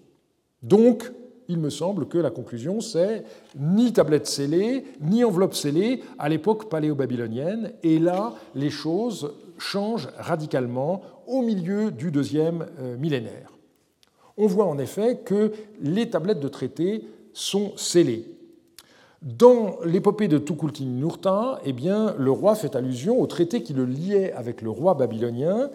[1.50, 3.24] Il me semble que la conclusion, c'est
[3.60, 7.72] ni tablette scellée, ni enveloppe scellée à l'époque paléo-babylonienne.
[7.82, 13.52] Et là, les choses changent radicalement au milieu du deuxième euh, millénaire.
[14.38, 18.26] On voit en effet que les tablettes de traité sont scellées.
[19.22, 24.62] Dans l'épopée de Tukulti-Ninurta, eh le roi fait allusion au traité qui le liait avec
[24.62, 25.70] le roi babylonien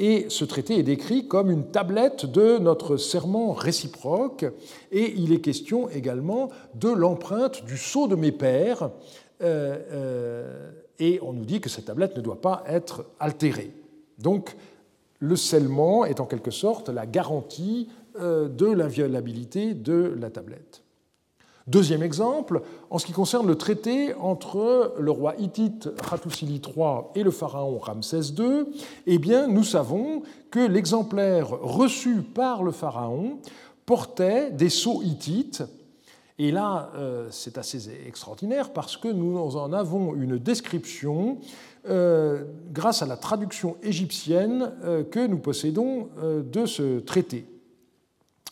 [0.00, 4.46] et ce traité est décrit comme une tablette de notre serment réciproque,
[4.90, 8.90] et il est question également de l'empreinte du sceau de mes pères,
[9.42, 13.72] euh, euh, et on nous dit que cette tablette ne doit pas être altérée.
[14.16, 14.56] Donc
[15.18, 17.88] le scellement est en quelque sorte la garantie
[18.18, 20.79] euh, de l'inviolabilité de la tablette.
[21.66, 27.22] Deuxième exemple, en ce qui concerne le traité entre le roi hittite Hattusili III et
[27.22, 28.64] le pharaon Ramsès II,
[29.06, 33.38] eh bien, nous savons que l'exemplaire reçu par le pharaon
[33.86, 35.62] portait des sceaux hittites.
[36.38, 41.38] Et là, euh, c'est assez extraordinaire parce que nous en avons une description
[41.88, 47.46] euh, grâce à la traduction égyptienne euh, que nous possédons de ce traité.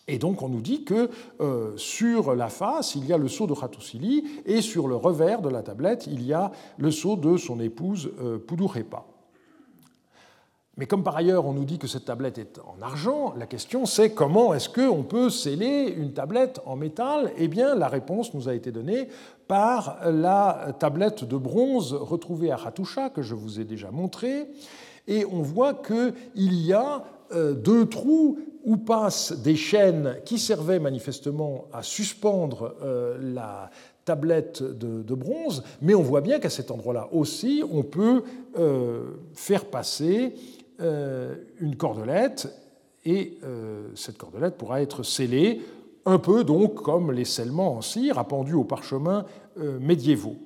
[0.09, 3.47] Et donc on nous dit que euh, sur la face, il y a le sceau
[3.47, 7.37] de Hattusili et sur le revers de la tablette, il y a le sceau de
[7.37, 8.39] son épouse euh.
[10.79, 13.85] Mais comme par ailleurs on nous dit que cette tablette est en argent, la question
[13.85, 17.33] c'est comment est-ce qu'on peut sceller une tablette en métal?
[17.37, 19.09] Eh bien la réponse nous a été donnée
[19.47, 24.49] par la tablette de bronze retrouvée à Hattusha que je vous ai déjà montrée.
[25.09, 27.03] Et on voit qu'il y a
[27.33, 33.71] euh, deux trous où passent des chaînes qui servaient manifestement à suspendre euh, la
[34.05, 38.23] tablette de, bronze, mais on voit bien qu'à cet endroit-là aussi, on peut
[38.59, 39.03] euh,
[39.35, 40.35] faire passer
[41.61, 42.49] une cordelette,
[43.05, 43.37] et
[43.97, 45.61] cette cordelette pourra être scellée,
[46.07, 49.25] un peu donc comme les scellements en cire appendus aux parchemins
[49.57, 50.37] médiévaux.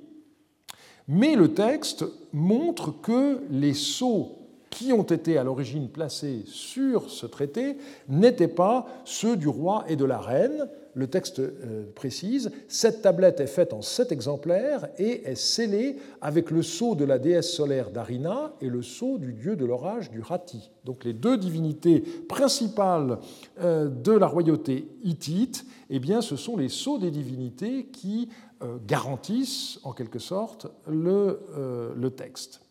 [1.07, 4.42] Mais le texte montre que les sceaux
[4.73, 7.77] qui ont été à l'origine placés sur ce traité
[8.09, 10.67] n'étaient pas ceux du roi et de la reine.
[10.95, 16.51] Le texte euh, précise, cette tablette est faite en sept exemplaires et est scellée avec
[16.51, 20.21] le sceau de la déesse solaire Darina et le sceau du dieu de l'orage du
[20.21, 20.71] Rati.
[20.85, 23.19] Donc les deux divinités principales
[23.61, 28.31] euh, de la royauté hittite, eh bien, ce sont les sceaux des divinités qui
[28.63, 31.41] euh, garantissent en quelque sorte le,
[31.95, 32.63] le texte.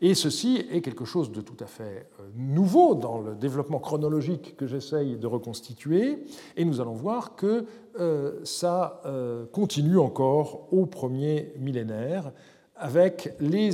[0.00, 4.56] Et ceci est quelque chose de tout à fait euh, nouveau dans le développement chronologique
[4.56, 6.24] que j'essaye de reconstituer,
[6.56, 7.64] et nous allons voir que
[8.00, 12.32] euh, ça euh, continue encore au premier millénaire
[12.76, 13.70] avec les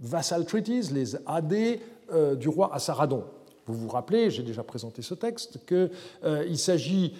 [0.00, 3.24] vassal treaties, les AD du roi Assaradon.
[3.66, 7.12] Vous vous rappelez, j'ai déjà présenté ce texte, qu'il s'agit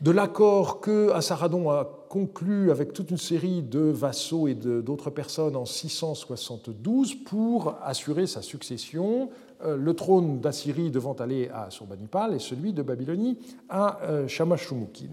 [0.00, 5.56] de l'accord que Assaradon a conclu avec toute une série de vassaux et d'autres personnes
[5.56, 9.30] en 672 pour assurer sa succession,
[9.64, 13.38] euh, le trône d'Assyrie devant aller à Surbanipal et celui de Babylonie
[13.68, 15.10] à euh, Shamash-Shumukin.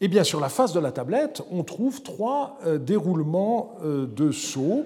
[0.00, 4.84] Et bien sur la face de la tablette, on trouve trois euh, déroulements de sceaux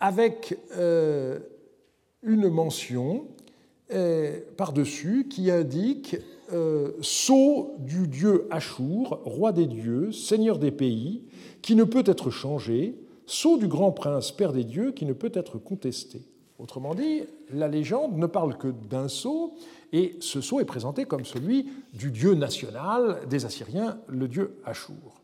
[0.00, 0.58] avec
[2.24, 3.28] une mention
[4.56, 6.16] par-dessus qui indique
[6.52, 11.22] euh, sceau du dieu Ashur, roi des dieux, seigneur des pays,
[11.62, 12.96] qui ne peut être changé,
[13.26, 16.22] sceau du grand prince, père des dieux, qui ne peut être contesté.
[16.58, 17.22] Autrement dit,
[17.52, 19.54] la légende ne parle que d'un sceau,
[19.92, 25.22] et ce sceau est présenté comme celui du dieu national des Assyriens, le dieu Ashur.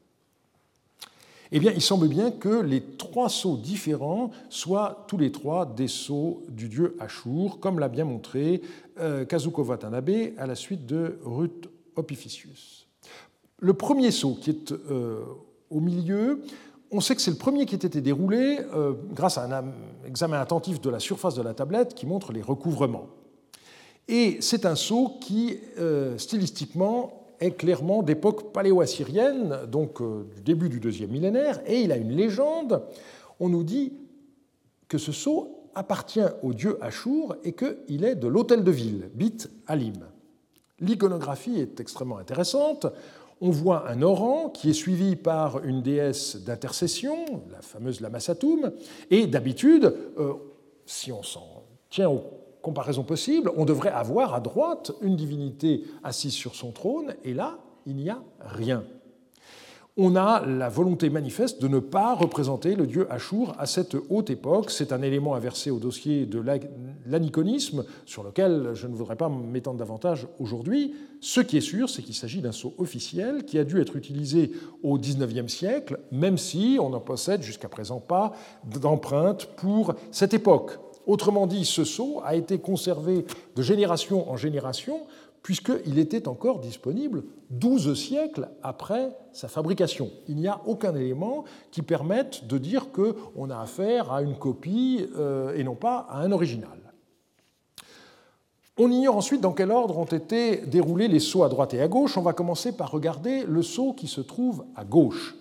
[1.50, 5.88] Eh bien, il semble bien que les trois sceaux différents soient tous les trois des
[5.88, 8.60] sceaux du dieu Ashur, comme l'a bien montré
[9.28, 12.86] Kazuko Watanabe à la suite de Ruth Opificius.
[13.58, 15.24] Le premier sceau qui est euh,
[15.70, 16.42] au milieu,
[16.90, 19.64] on sait que c'est le premier qui a été déroulé euh, grâce à un
[20.06, 23.08] examen attentif de la surface de la tablette qui montre les recouvrements.
[24.06, 25.58] Et c'est un sceau qui,
[26.16, 32.12] stylistiquement, est clairement d'époque paléo-assyrienne, donc du début du deuxième millénaire, et il a une
[32.12, 32.82] légende.
[33.38, 33.92] On nous dit
[34.88, 39.48] que ce sceau appartient au dieu Ashur et qu'il est de l'hôtel de ville, Bit
[39.66, 40.06] Alim.
[40.80, 42.86] L'iconographie est extrêmement intéressante.
[43.40, 48.72] On voit un oran qui est suivi par une déesse d'intercession, la fameuse Lamassatoum,
[49.10, 50.34] et d'habitude, euh,
[50.84, 52.24] si on s'en tient aux
[52.60, 57.58] comparaisons possibles, on devrait avoir à droite une divinité assise sur son trône, et là,
[57.86, 58.84] il n'y a rien
[60.00, 64.30] on a la volonté manifeste de ne pas représenter le dieu Ashur à cette haute
[64.30, 64.70] époque.
[64.70, 66.40] C'est un élément inversé au dossier de
[67.04, 70.94] l'aniconisme, sur lequel je ne voudrais pas m'étendre davantage aujourd'hui.
[71.20, 74.52] Ce qui est sûr, c'est qu'il s'agit d'un sceau officiel qui a dû être utilisé
[74.84, 78.34] au XIXe siècle, même si on n'en possède jusqu'à présent pas
[78.80, 80.78] d'empreinte pour cette époque.
[81.08, 83.24] Autrement dit, ce sceau a été conservé
[83.56, 85.00] de génération en génération
[85.42, 90.10] puisqu'il était encore disponible 12 siècles après sa fabrication.
[90.28, 95.06] Il n'y a aucun élément qui permette de dire qu'on a affaire à une copie
[95.16, 96.78] euh, et non pas à un original.
[98.80, 101.88] On ignore ensuite dans quel ordre ont été déroulés les sauts à droite et à
[101.88, 102.16] gauche.
[102.16, 105.34] On va commencer par regarder le saut qui se trouve à gauche.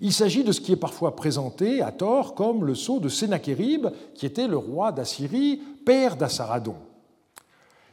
[0.00, 3.88] Il s'agit de ce qui est parfois présenté à tort comme le sceau de Sénachérib,
[4.14, 6.76] qui était le roi d'Assyrie, père d'Assaradon.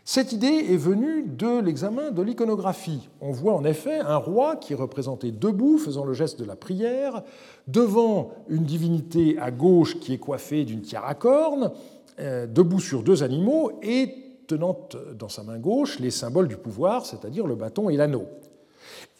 [0.07, 3.09] Cette idée est venue de l'examen de l'iconographie.
[3.21, 6.55] On voit en effet un roi qui est représenté debout, faisant le geste de la
[6.55, 7.23] prière,
[7.67, 11.71] devant une divinité à gauche qui est coiffée d'une tiare à cornes,
[12.19, 14.13] euh, debout sur deux animaux et
[14.45, 14.77] tenant
[15.17, 18.27] dans sa main gauche les symboles du pouvoir, c'est-à-dire le bâton et l'anneau.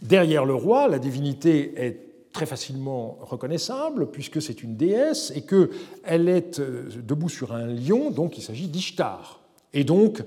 [0.03, 6.29] Derrière le roi, la divinité est très facilement reconnaissable puisque c'est une déesse et qu'elle
[6.29, 9.41] est euh, debout sur un lion, donc il s'agit d'Ishtar.
[9.73, 10.23] Et donc,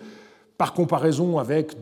[0.58, 1.72] par comparaison avec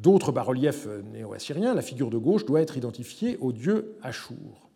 [0.00, 4.68] d'autres bas-reliefs néo-assyriens, la figure de gauche doit être identifiée au dieu Ashur.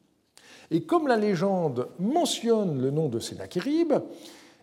[0.71, 3.93] Et comme la légende mentionne le nom de Sénachérib,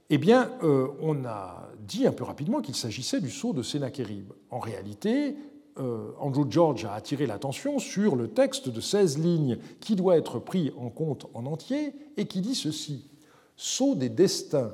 [0.10, 0.20] eh
[0.64, 4.34] euh, on a dit un peu rapidement qu'il s'agissait du sceau de Sénachérib.
[4.50, 5.36] En réalité,
[5.78, 10.40] euh, Andrew George a attiré l'attention sur le texte de 16 lignes qui doit être
[10.40, 13.06] pris en compte en entier et qui dit ceci
[13.56, 14.74] Sceau des destins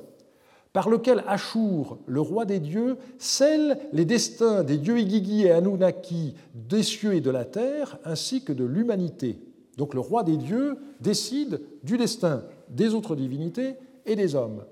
[0.75, 6.33] par lequel Ashur, le roi des dieux, scelle les destins des dieux Igigi et Anunnaki
[6.53, 9.39] des cieux et de la terre, ainsi que de l'humanité.
[9.77, 14.65] Donc le roi des dieux décide du destin des autres divinités et des hommes.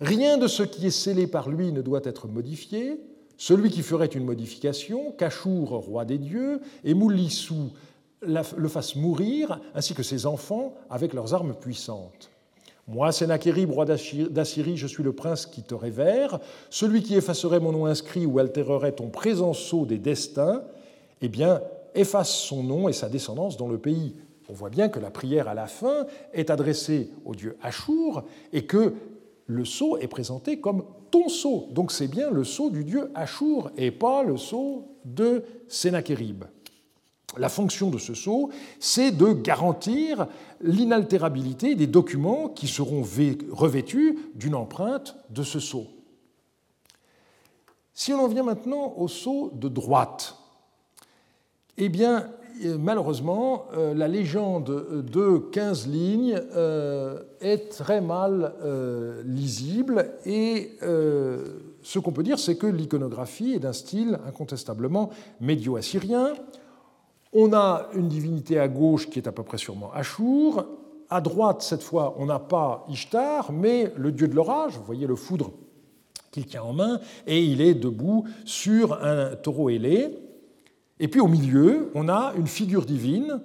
[0.00, 2.98] Rien de ce qui est scellé par lui ne doit être modifié.
[3.36, 7.72] Celui qui ferait une modification, qu'Ashur, roi des dieux, et Moulissou
[8.22, 12.31] le fasse mourir, ainsi que ses enfants, avec leurs armes puissantes.
[12.92, 16.38] Moi, Sénachérib, roi d'Assyrie, je suis le prince qui te révère.
[16.68, 20.62] Celui qui effacerait mon nom inscrit ou altérerait ton présent sceau des destins,
[21.22, 21.62] eh bien,
[21.94, 24.14] efface son nom et sa descendance dans le pays.
[24.50, 28.66] On voit bien que la prière à la fin est adressée au dieu Ashur et
[28.66, 28.92] que
[29.46, 31.68] le sceau est présenté comme ton sceau.
[31.70, 36.44] Donc c'est bien le sceau du dieu Ashur et pas le sceau de Sénachérib.
[37.36, 40.26] La fonction de ce sceau, c'est de garantir
[40.60, 43.02] l'inaltérabilité des documents qui seront
[43.52, 45.86] revêtus d'une empreinte de ce sceau.
[47.94, 50.36] Si on en vient maintenant au sceau de droite,
[51.78, 52.28] eh bien,
[52.78, 60.78] malheureusement, euh, la légende de 15 lignes euh, est très mal euh, lisible et
[61.82, 65.10] ce qu'on peut dire, c'est que l'iconographie est d'un style incontestablement
[65.40, 66.34] médio-assyrien.
[67.32, 70.66] On a une divinité à gauche qui est à peu près sûrement Ashur.
[71.08, 74.76] À droite, cette fois, on n'a pas Ishtar, mais le dieu de l'orage.
[74.76, 75.52] Vous voyez le foudre
[76.30, 80.18] qu'il tient en main, et il est debout sur un taureau ailé.
[80.98, 83.42] Et puis au milieu, on a une figure divine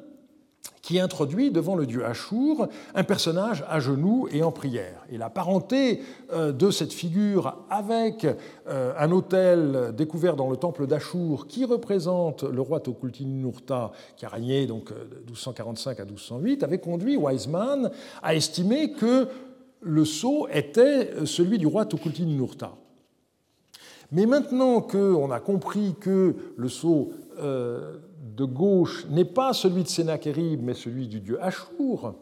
[0.88, 5.03] qui introduit devant le dieu Ashur un personnage à genoux et en prière.
[5.11, 8.25] Et la parenté euh, de cette figure avec
[8.69, 14.29] euh, un autel découvert dans le temple d'Ashur qui représente le roi Tukulti-Ninurta qui a
[14.29, 17.91] régné donc euh, de 1245 à 1208 avait conduit Wiseman
[18.23, 19.27] à estimer que
[19.81, 22.71] le sceau était celui du roi Tukulti-Ninurta.
[24.13, 27.11] Mais maintenant qu'on a compris que le sceau
[28.36, 32.15] de gauche n'est pas celui de Sénachérib, mais celui du dieu Ashur,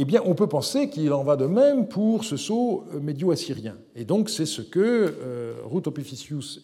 [0.00, 3.74] eh bien, on peut penser qu'il en va de même pour ce sceau médio-assyrien.
[3.96, 5.88] Et donc, c'est ce que euh, Ruth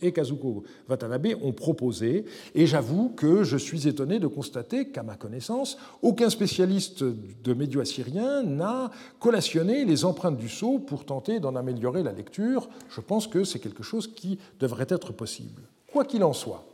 [0.03, 2.27] et Kazuko Watanabe ont proposé.
[2.55, 8.45] Et j'avoue que je suis étonné de constater qu'à ma connaissance, aucun spécialiste de médio-assyrien
[8.45, 12.69] n'a collationné les empreintes du sceau pour tenter d'en améliorer la lecture.
[12.89, 15.63] Je pense que c'est quelque chose qui devrait être possible.
[15.93, 16.65] Quoi qu'il en soit,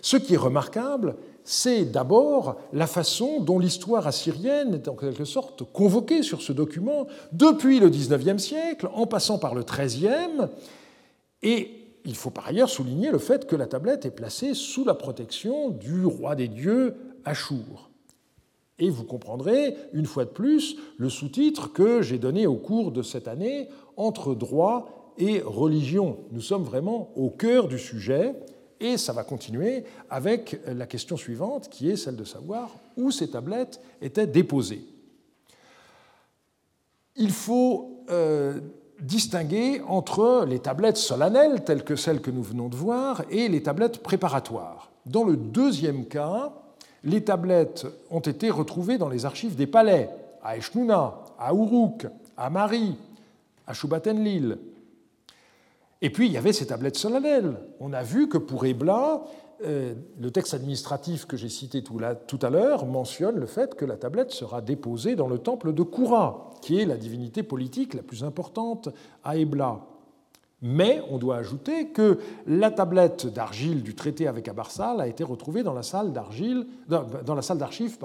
[0.00, 1.16] ce qui est remarquable,
[1.46, 7.06] c'est d'abord la façon dont l'histoire assyrienne est en quelque sorte convoquée sur ce document
[7.32, 10.48] depuis le XIXe siècle, en passant par le XIIIe,
[11.42, 11.70] et
[12.04, 15.70] il faut par ailleurs souligner le fait que la tablette est placée sous la protection
[15.70, 16.94] du roi des dieux
[17.24, 17.90] Ashur.
[18.80, 23.02] Et vous comprendrez, une fois de plus, le sous-titre que j'ai donné au cours de
[23.02, 26.18] cette année entre droit et religion.
[26.32, 28.34] Nous sommes vraiment au cœur du sujet
[28.80, 33.28] et ça va continuer avec la question suivante qui est celle de savoir où ces
[33.28, 34.84] tablettes étaient déposées.
[37.16, 38.60] Il faut euh,
[39.00, 43.62] distinguer entre les tablettes solennelles telles que celles que nous venons de voir et les
[43.62, 44.90] tablettes préparatoires.
[45.06, 46.52] Dans le deuxième cas,
[47.04, 50.10] les tablettes ont été retrouvées dans les archives des palais,
[50.42, 52.06] à Eshnouna, à Uruk,
[52.36, 52.96] à Mari,
[53.66, 54.58] à Shubatenlil.
[56.02, 57.58] Et puis il y avait ces tablettes solennelles.
[57.80, 59.22] On a vu que pour Ebla,
[59.64, 61.98] euh, le texte administratif que j'ai cité tout,
[62.42, 66.50] à l'heure mentionne le fait que la tablette sera déposée dans le temple de Koura,
[66.60, 68.90] qui est la divinité politique la plus importante
[69.24, 69.80] à Ebla.
[70.60, 75.62] Mais on doit ajouter que la tablette d'argile du traité avec Abarsal a été retrouvée
[75.62, 77.98] dans la salle d'argile, dans la salle d'archives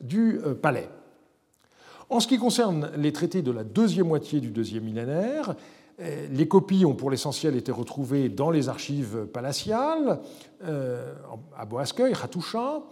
[0.00, 0.88] du euh, palais.
[2.10, 5.54] En ce qui concerne les traités de la deuxième moitié du deuxième millénaire,
[5.98, 10.20] les copies ont pour l'essentiel été retrouvées dans les archives palatiales,
[10.64, 11.14] euh,
[11.56, 12.82] à Boasqueuil, Hatoucha,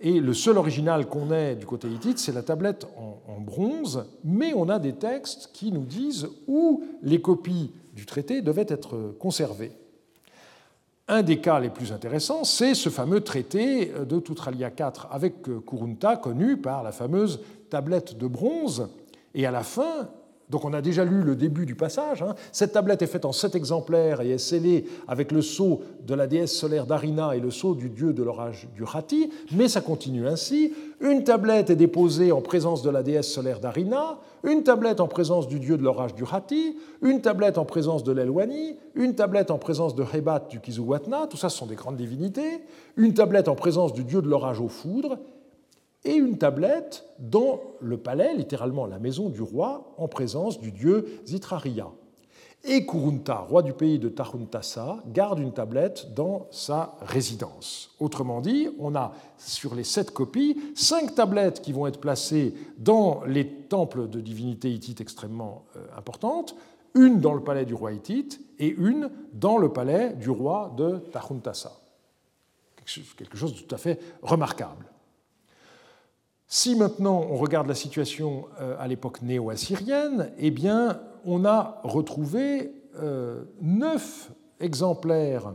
[0.00, 4.52] et le seul original qu'on ait du côté hittite, c'est la tablette en, bronze, mais
[4.54, 9.72] on a des textes qui nous disent où les copies du traité devaient être conservées.
[11.08, 16.16] Un des cas les plus intéressants, c'est ce fameux traité de Toutralia IV avec Kurunta,
[16.16, 17.40] connu par la fameuse
[17.70, 18.88] tablette de bronze.
[19.34, 20.10] Et à la fin,
[20.50, 22.22] donc on a déjà lu le début du passage.
[22.22, 22.34] Hein.
[22.52, 26.26] Cette tablette est faite en sept exemplaires et est scellée avec le sceau de la
[26.26, 30.26] déesse solaire Darina et le sceau du dieu de l'orage du Rati, mais ça continue
[30.26, 30.72] ainsi.
[31.00, 35.48] Une tablette est déposée en présence de la déesse solaire Darina, une tablette en présence
[35.48, 39.58] du dieu de l'orage du Rati, une tablette en présence de l'Elwani, une tablette en
[39.58, 42.62] présence de Hebat du Kizuwatna, tout ça ce sont des grandes divinités,
[42.96, 45.18] une tablette en présence du dieu de l'orage aux foudres,
[46.04, 51.20] et une tablette dans le palais, littéralement la maison du roi, en présence du dieu
[51.26, 51.90] Zitraria.
[52.64, 57.94] Et Kurunta, roi du pays de Tahuntasa, garde une tablette dans sa résidence.
[58.00, 63.22] Autrement dit, on a sur les sept copies cinq tablettes qui vont être placées dans
[63.26, 66.56] les temples de divinités hittites extrêmement euh, importantes,
[66.94, 70.98] une dans le palais du roi hittite et une dans le palais du roi de
[71.12, 71.72] Tahuntasa.
[73.16, 74.86] Quelque chose de tout à fait remarquable.
[76.50, 80.54] Si maintenant on regarde la situation euh, à l'époque néo-assyrienne, eh
[81.26, 85.52] on a retrouvé euh, neuf exemplaires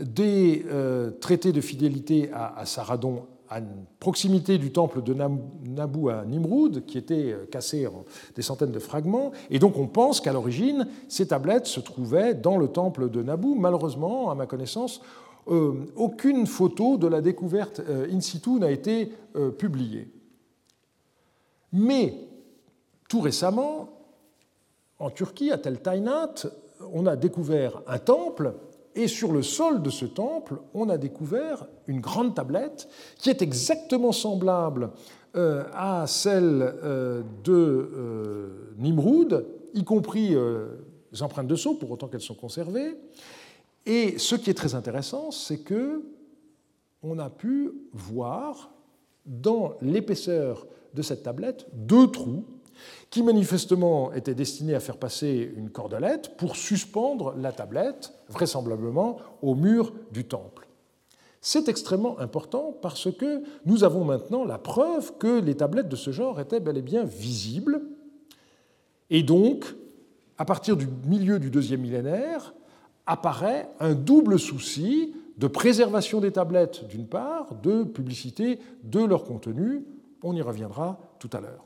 [0.00, 3.60] des euh, traités de fidélité à Saradon à
[4.00, 9.32] proximité du temple de Nabu à Nimrud, qui était cassé en des centaines de fragments.
[9.50, 13.54] Et donc on pense qu'à l'origine, ces tablettes se trouvaient dans le temple de Nabu.
[13.54, 15.02] Malheureusement, à ma connaissance,
[15.48, 20.08] euh, aucune photo de la découverte euh, in situ n'a été euh, publiée.
[21.72, 22.14] Mais
[23.08, 23.88] tout récemment,
[25.00, 26.46] en Turquie, à Tel Tainat,
[26.92, 28.54] on a découvert un temple
[28.94, 32.88] et sur le sol de ce temple, on a découvert une grande tablette
[33.18, 34.90] qui est exactement semblable
[35.34, 36.74] à celle
[37.42, 40.36] de Nimrud, y compris
[41.10, 42.98] les empreintes de sceau, pour autant qu'elles sont conservées.
[43.86, 46.02] Et ce qui est très intéressant, c'est que
[47.02, 48.70] on a pu voir
[49.26, 52.44] dans l'épaisseur de cette tablette deux trous
[53.10, 59.54] qui manifestement étaient destinés à faire passer une cordelette pour suspendre la tablette, vraisemblablement, au
[59.54, 60.66] mur du temple.
[61.40, 66.12] C'est extrêmement important parce que nous avons maintenant la preuve que les tablettes de ce
[66.12, 67.82] genre étaient bel et bien visibles.
[69.10, 69.74] Et donc,
[70.38, 72.54] à partir du milieu du deuxième millénaire,
[73.06, 79.84] apparaît un double souci de préservation des tablettes d'une part, de publicité de leur contenu.
[80.22, 81.64] On y reviendra tout à l'heure.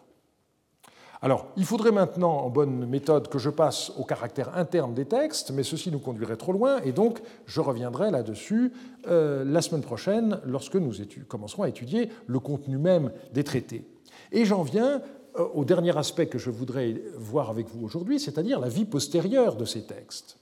[1.23, 5.51] Alors, il faudrait maintenant, en bonne méthode, que je passe au caractère interne des textes,
[5.51, 8.73] mais ceci nous conduirait trop loin, et donc je reviendrai là-dessus
[9.09, 10.93] euh, la semaine prochaine, lorsque nous
[11.27, 13.89] commencerons à étudier le contenu même des traités.
[14.31, 15.01] Et j'en viens
[15.39, 19.57] euh, au dernier aspect que je voudrais voir avec vous aujourd'hui, c'est-à-dire la vie postérieure
[19.57, 20.39] de ces textes.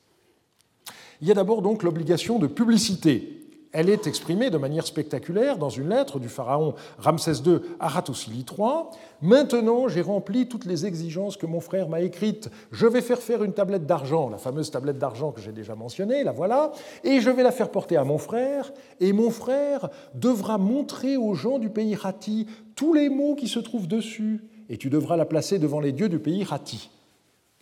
[1.25, 3.41] Il y a d'abord donc l'obligation de publicité.
[3.73, 8.41] Elle est exprimée de manière spectaculaire dans une lettre du pharaon Ramsès II à Hattusili
[8.41, 8.91] III.
[9.23, 12.51] Maintenant, j'ai rempli toutes les exigences que mon frère m'a écrites.
[12.73, 16.25] Je vais faire faire une tablette d'argent, la fameuse tablette d'argent que j'ai déjà mentionnée,
[16.25, 16.73] la voilà,
[17.05, 18.71] et je vais la faire porter à mon frère.
[19.01, 23.61] Et mon frère devra montrer aux gens du pays Hatti tous les mots qui se
[23.61, 26.91] trouvent dessus, et tu devras la placer devant les dieux du pays Hatti.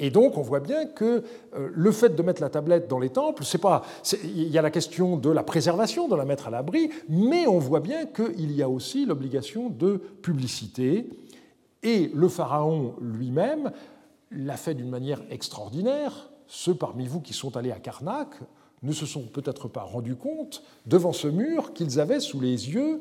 [0.03, 1.23] Et donc, on voit bien que
[1.55, 3.45] euh, le fait de mettre la tablette dans les temples,
[4.25, 7.61] il y a la question de la préservation, de la mettre à l'abri, mais on
[7.61, 11.09] voit bien qu'il y a aussi l'obligation de publicité.
[11.85, 13.71] Et le pharaon lui-même
[14.33, 16.31] l'a fait d'une manière extraordinaire.
[16.49, 18.35] Ceux parmi vous qui sont allés à Karnak
[18.83, 23.01] ne se sont peut-être pas rendus compte, devant ce mur, qu'ils avaient sous les yeux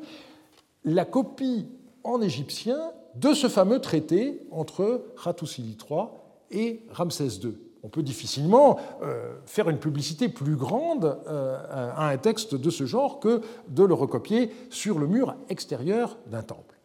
[0.84, 1.66] la copie
[2.04, 2.78] en égyptien
[3.16, 6.06] de ce fameux traité entre Hattusili III
[6.52, 7.54] et Ramsès II.
[7.82, 12.86] On peut difficilement euh, faire une publicité plus grande euh, à un texte de ce
[12.86, 16.78] genre que de le recopier sur le mur extérieur d'un temple.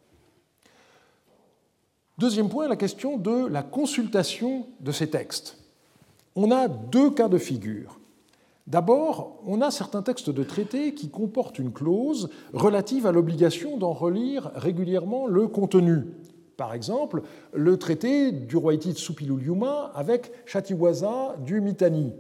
[2.18, 5.58] Deuxième point, la question de la consultation de ces textes.
[6.36, 8.00] On a deux cas de figure.
[8.66, 13.94] D'abord, on a certains textes de traités qui comportent une clause relative à l'obligation d'en
[13.94, 16.06] relire régulièrement le contenu.
[16.58, 17.22] Par exemple,
[17.54, 22.14] le traité du roi hittite Supilul-Yuma avec Chatiwaza du Mitanni.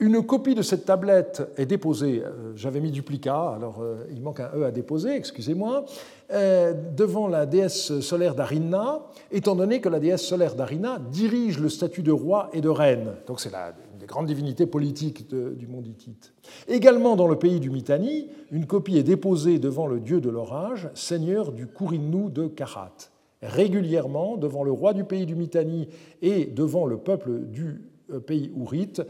[0.00, 4.40] Une copie de cette tablette est déposée, euh, j'avais mis duplicat, alors euh, il manque
[4.40, 5.84] un E à déposer, excusez-moi,
[6.32, 11.68] euh, devant la déesse solaire d'Arina, étant donné que la déesse solaire d'Arina dirige le
[11.68, 13.12] statut de roi et de reine.
[13.28, 16.32] Donc c'est une des grandes du monde hittite.
[16.66, 20.90] Également dans le pays du Mitanni, une copie est déposée devant le dieu de l'orage,
[20.94, 23.13] seigneur du Kourinnou de Karat
[23.44, 25.88] régulièrement devant le roi du pays du Mitanni
[26.22, 29.02] et devant le peuple du euh, pays ourite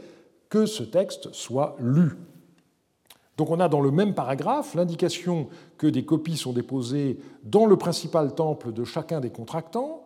[0.49, 2.11] que ce texte soit lu.
[3.37, 7.75] Donc on a dans le même paragraphe l'indication que des copies sont déposées dans le
[7.75, 10.03] principal temple de chacun des contractants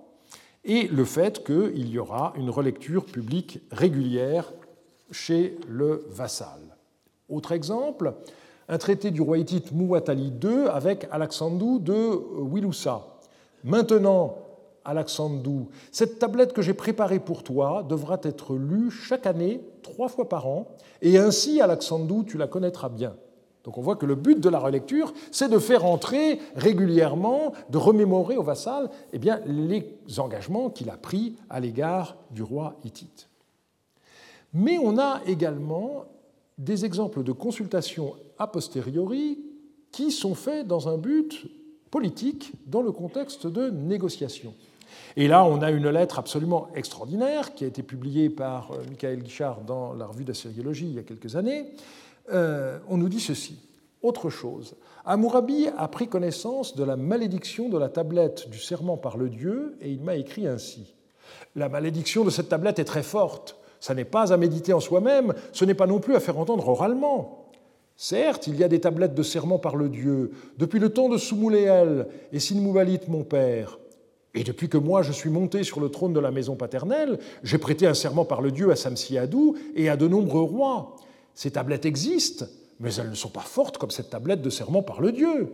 [0.64, 4.52] et le fait qu'il y aura une relecture publique régulière
[5.12, 6.60] chez le vassal.
[7.30, 8.16] Autre exemple,
[8.68, 11.94] un traité du roi hittite Muwatalli II avec Alexandou de
[12.40, 13.09] Wilusa.
[13.64, 14.38] Maintenant,
[14.86, 20.28] Alexandou, cette tablette que j'ai préparée pour toi devra être lue chaque année, trois fois
[20.28, 20.68] par an,
[21.02, 23.16] et ainsi, Alexandou, tu la connaîtras bien.
[23.64, 27.78] Donc on voit que le but de la relecture, c'est de faire entrer régulièrement, de
[27.78, 33.28] remémorer au vassal eh bien, les engagements qu'il a pris à l'égard du roi hittite.
[34.54, 36.06] Mais on a également
[36.58, 39.40] des exemples de consultations a posteriori
[39.92, 41.46] qui sont faits dans un but
[41.92, 44.54] politique dans le contexte de négociation.
[45.16, 49.24] Et là, on a une lettre absolument extraordinaire qui a été publiée par euh, Michael
[49.24, 51.66] Guichard dans la revue d'Assyriologie il y a quelques années.
[52.32, 53.58] Euh, on nous dit ceci.
[54.02, 54.76] Autre chose,
[55.06, 59.78] Amourabi a pris connaissance de la malédiction de la tablette du serment par le Dieu
[59.82, 60.94] et il m'a écrit ainsi.
[61.56, 63.58] La malédiction de cette tablette est très forte.
[63.82, 66.68] Ça n'est pas à méditer en soi-même, ce n'est pas non plus à faire entendre
[66.70, 67.49] oralement.
[68.02, 71.18] Certes, il y a des tablettes de serment par le Dieu, depuis le temps de
[71.18, 73.78] Soumouléel et Sinmoubalit, mon père.
[74.34, 77.58] Et depuis que moi je suis monté sur le trône de la maison paternelle, j'ai
[77.58, 80.96] prêté un serment par le Dieu à Samsiadou et à de nombreux rois.
[81.34, 82.46] Ces tablettes existent,
[82.80, 85.50] mais elles ne sont pas fortes comme cette tablette de serment par le Dieu.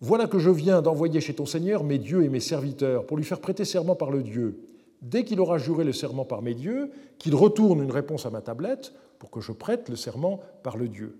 [0.00, 3.24] Voilà que je viens d'envoyer chez ton Seigneur mes dieux et mes serviteurs pour lui
[3.24, 4.58] faire prêter serment par le Dieu.
[5.00, 8.40] Dès qu'il aura juré le serment par mes dieux, qu'il retourne une réponse à ma
[8.40, 8.92] tablette,
[9.24, 11.16] pour que je prête le serment par le Dieu.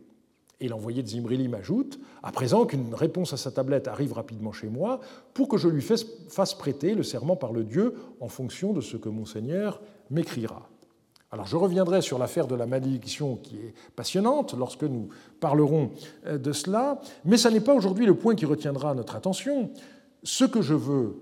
[0.61, 4.69] Et l'envoyé de Zimrili m'ajoute, à présent qu'une réponse à sa tablette arrive rapidement chez
[4.69, 5.01] moi,
[5.33, 8.99] pour que je lui fasse prêter le serment par le Dieu en fonction de ce
[8.99, 9.81] que mon Seigneur
[10.11, 10.69] m'écrira.
[11.33, 15.09] Alors je reviendrai sur l'affaire de la malédiction qui est passionnante lorsque nous
[15.41, 15.93] parlerons
[16.27, 19.71] euh, de cela, mais ce n'est pas aujourd'hui le point qui retiendra notre attention.
[20.25, 21.17] Ce que je veux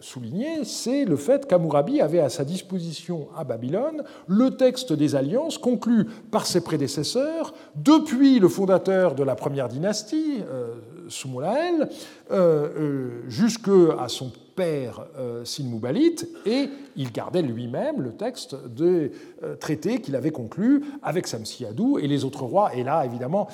[0.00, 5.56] souligner, c'est le fait qu'Amourabi avait à sa disposition à Babylone le texte des alliances
[5.56, 10.74] conclu par ses prédécesseurs depuis le fondateur de la première dynastie, euh,
[11.08, 11.88] Soumolael,
[12.30, 15.06] euh, jusqu'à son père
[15.44, 19.10] Sinmoubalit, et il gardait lui-même le texte des
[19.58, 23.48] traités qu'il avait conclus avec Samsiadou et les autres rois, et là, évidemment,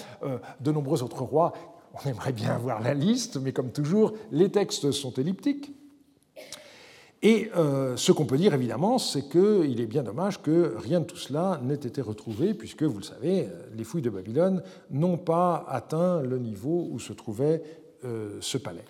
[0.60, 1.54] de nombreux autres rois.
[1.94, 5.72] On aimerait bien voir la liste, mais comme toujours, les textes sont elliptiques.
[7.22, 11.04] Et euh, ce qu'on peut dire évidemment, c'est qu'il est bien dommage que rien de
[11.04, 15.66] tout cela n'ait été retrouvé, puisque, vous le savez, les fouilles de Babylone n'ont pas
[15.68, 17.62] atteint le niveau où se trouvait
[18.04, 18.84] euh, ce palais.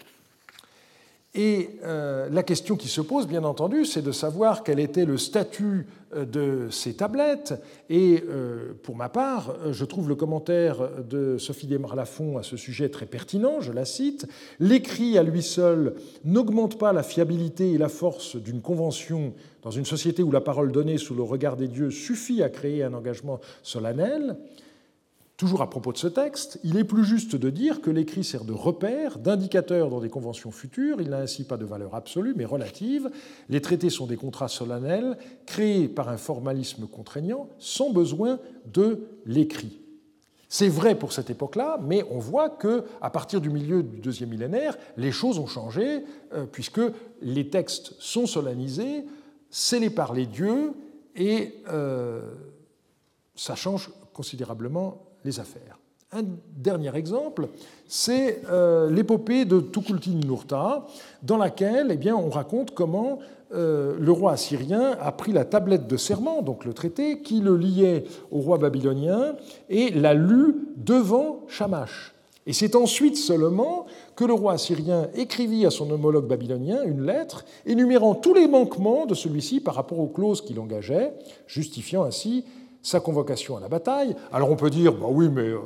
[1.34, 5.16] Et euh, la question qui se pose, bien entendu, c'est de savoir quel était le
[5.16, 7.54] statut euh, de ces tablettes.
[7.88, 12.88] Et euh, pour ma part, je trouve le commentaire de Sophie Desmarlafont à ce sujet
[12.88, 14.26] très pertinent, je la cite.
[14.58, 15.94] L'écrit à lui seul
[16.24, 20.72] n'augmente pas la fiabilité et la force d'une convention dans une société où la parole
[20.72, 24.36] donnée sous le regard des dieux suffit à créer un engagement solennel
[25.40, 28.44] Toujours à propos de ce texte, il est plus juste de dire que l'écrit sert
[28.44, 31.00] de repère, d'indicateur dans des conventions futures.
[31.00, 33.10] Il n'a ainsi pas de valeur absolue, mais relative.
[33.48, 35.16] Les traités sont des contrats solennels
[35.46, 38.38] créés par un formalisme contraignant, sans besoin
[38.70, 39.80] de l'écrit.
[40.50, 44.28] C'est vrai pour cette époque-là, mais on voit que à partir du milieu du deuxième
[44.28, 46.82] millénaire, les choses ont changé, euh, puisque
[47.22, 49.06] les textes sont solennisés,
[49.48, 50.74] scellés par les dieux,
[51.16, 52.30] et euh,
[53.34, 55.78] ça change considérablement les affaires.
[56.12, 56.24] Un
[56.56, 57.48] dernier exemple,
[57.86, 60.86] c'est euh, l'épopée de Tukulti-Ninurta,
[61.22, 63.20] dans laquelle eh bien, on raconte comment
[63.52, 67.56] euh, le roi assyrien a pris la tablette de serment, donc le traité, qui le
[67.56, 69.36] liait au roi babylonien,
[69.68, 72.12] et l'a lu devant Shamash.
[72.46, 77.44] Et c'est ensuite seulement que le roi assyrien écrivit à son homologue babylonien une lettre
[77.66, 81.12] énumérant tous les manquements de celui-ci par rapport aux clauses qu'il engageait,
[81.46, 82.44] justifiant ainsi
[82.82, 84.14] sa convocation à la bataille.
[84.32, 85.58] Alors on peut dire, bah oui, mais euh,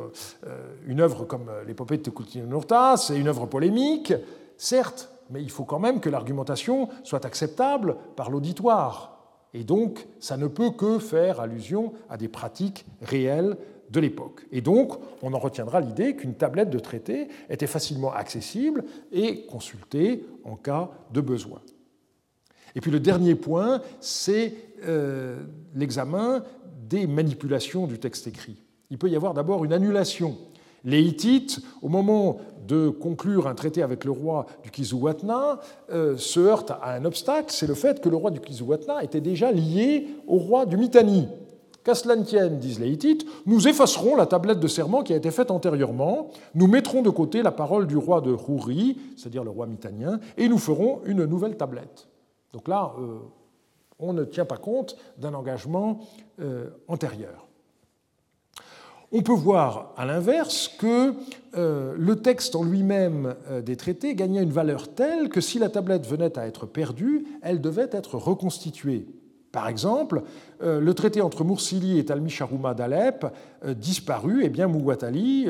[0.47, 4.13] euh, une œuvre comme euh, l'épopée de Tekulti-Nurta, c'est une œuvre polémique,
[4.57, 9.11] certes, mais il faut quand même que l'argumentation soit acceptable par l'auditoire.
[9.55, 13.57] Et donc, ça ne peut que faire allusion à des pratiques réelles
[13.91, 14.45] de l'époque.
[14.51, 20.27] Et donc, on en retiendra l'idée qu'une tablette de traité était facilement accessible et consultée
[20.43, 21.61] en cas de besoin.
[22.75, 24.55] Et puis le dernier point, c'est
[25.75, 26.43] l'examen
[26.89, 28.57] des manipulations du texte écrit.
[28.91, 30.37] Il peut y avoir d'abord une annulation.
[30.85, 35.61] Les Hittites, au moment de conclure un traité avec le roi du Kizuwatna,
[35.91, 39.23] euh, se heurtent à un obstacle, c'est le fait que le roi du Kizuwatna était
[39.23, 41.27] déjà lié au roi du Mitanni.
[41.85, 45.31] Qu'à cela tienne, disent les Hittites, nous effacerons la tablette de serment qui a été
[45.31, 49.67] faite antérieurement, nous mettrons de côté la parole du roi de Houri, c'est-à-dire le roi
[49.67, 52.09] mitanien, et nous ferons une nouvelle tablette.
[52.53, 53.19] Donc là, euh,
[54.05, 56.01] on ne tient pas compte d'un engagement
[56.41, 57.47] euh, antérieur.
[59.13, 61.15] On peut voir à l'inverse que
[61.57, 65.69] euh, le texte en lui-même euh, des traités gagnait une valeur telle que si la
[65.69, 69.07] tablette venait à être perdue, elle devait être reconstituée.
[69.53, 70.25] Par exemple,
[70.61, 73.25] le traité entre Mursili et Talmi Sharouma d'Alep
[73.77, 75.47] disparut, et bien Mouwatali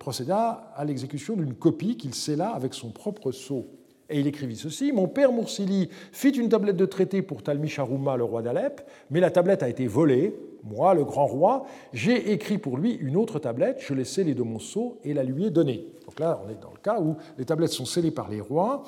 [0.00, 3.68] procéda à l'exécution d'une copie qu'il scella avec son propre sceau.
[4.10, 8.16] Et il écrivit ceci Mon père Mursili fit une tablette de traité pour Talmi Sharouma,
[8.16, 10.34] le roi d'Alep, mais la tablette a été volée.
[10.64, 14.42] Moi, le grand roi, j'ai écrit pour lui une autre tablette, je l'ai scellée de
[14.42, 15.86] mon sceau et la lui ai donnée.
[16.06, 18.84] Donc là, on est dans le cas où les tablettes sont scellées par les rois,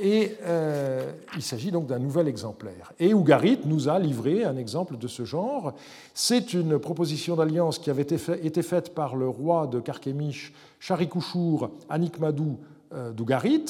[0.00, 2.92] et euh, il s'agit donc d'un nouvel exemplaire.
[2.98, 5.74] Et Ougarit nous a livré un exemple de ce genre.
[6.14, 12.58] C'est une proposition d'alliance qui avait été faite par le roi de Karkemish, Charikouchour, Anikmadou
[12.92, 13.66] euh, d'Ougarit,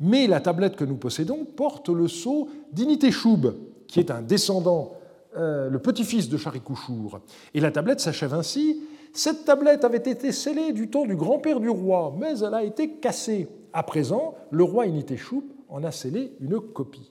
[0.00, 3.54] mais la tablette que nous possédons porte le sceau d'Initeshoub,
[3.86, 4.92] qui est un descendant,
[5.36, 7.20] euh, le petit-fils de Charikouchour.
[7.54, 8.82] Et la tablette s'achève ainsi.
[9.12, 12.92] Cette tablette avait été scellée du temps du grand-père du roi, mais elle a été
[12.94, 13.48] cassée.
[13.72, 17.10] À présent, le roi Initeshoub en a scellé une copie.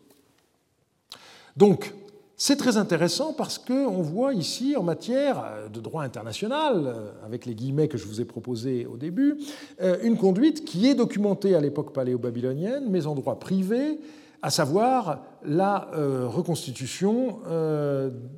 [1.56, 1.94] Donc,
[2.38, 7.56] c'est très intéressant parce qu'on voit ici, en matière de droit international, euh, avec les
[7.56, 9.38] guillemets que je vous ai proposés au début,
[9.82, 14.00] euh, une conduite qui est documentée à l'époque paléo-babylonienne, mais en droit privé,
[14.42, 17.40] à savoir la euh, reconstitution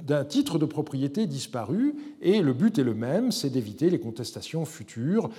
[0.05, 1.95] d'un titre de propriété disparu.
[2.21, 5.29] Et le but est le même, c'est d'éviter les contestations futures,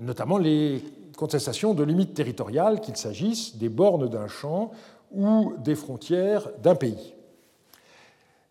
[0.00, 0.82] notamment les
[1.16, 4.70] contestations de limites territoriales, qu'il s'agisse des bornes d'un champ
[5.12, 7.14] ou des frontières d'un pays.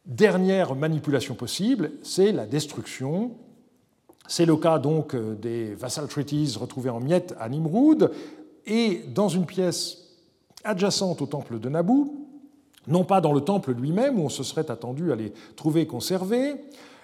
[0.07, 3.31] Dernière manipulation possible, c'est la destruction.
[4.25, 8.11] C'est le cas donc des Vassal Treaties retrouvés en miettes à Nimrud
[8.65, 9.97] et dans une pièce
[10.63, 12.25] adjacente au temple de Naboo,
[12.87, 16.55] non pas dans le temple lui-même où on se serait attendu à les trouver conservés.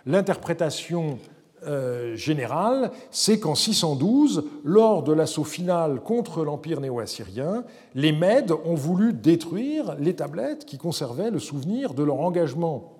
[0.05, 1.19] L'interprétation
[1.65, 7.63] euh, générale, c'est qu'en 612, lors de l'assaut final contre l'Empire néo-assyrien,
[7.95, 12.93] les Mèdes ont voulu détruire les tablettes qui conservaient le souvenir de leur engagement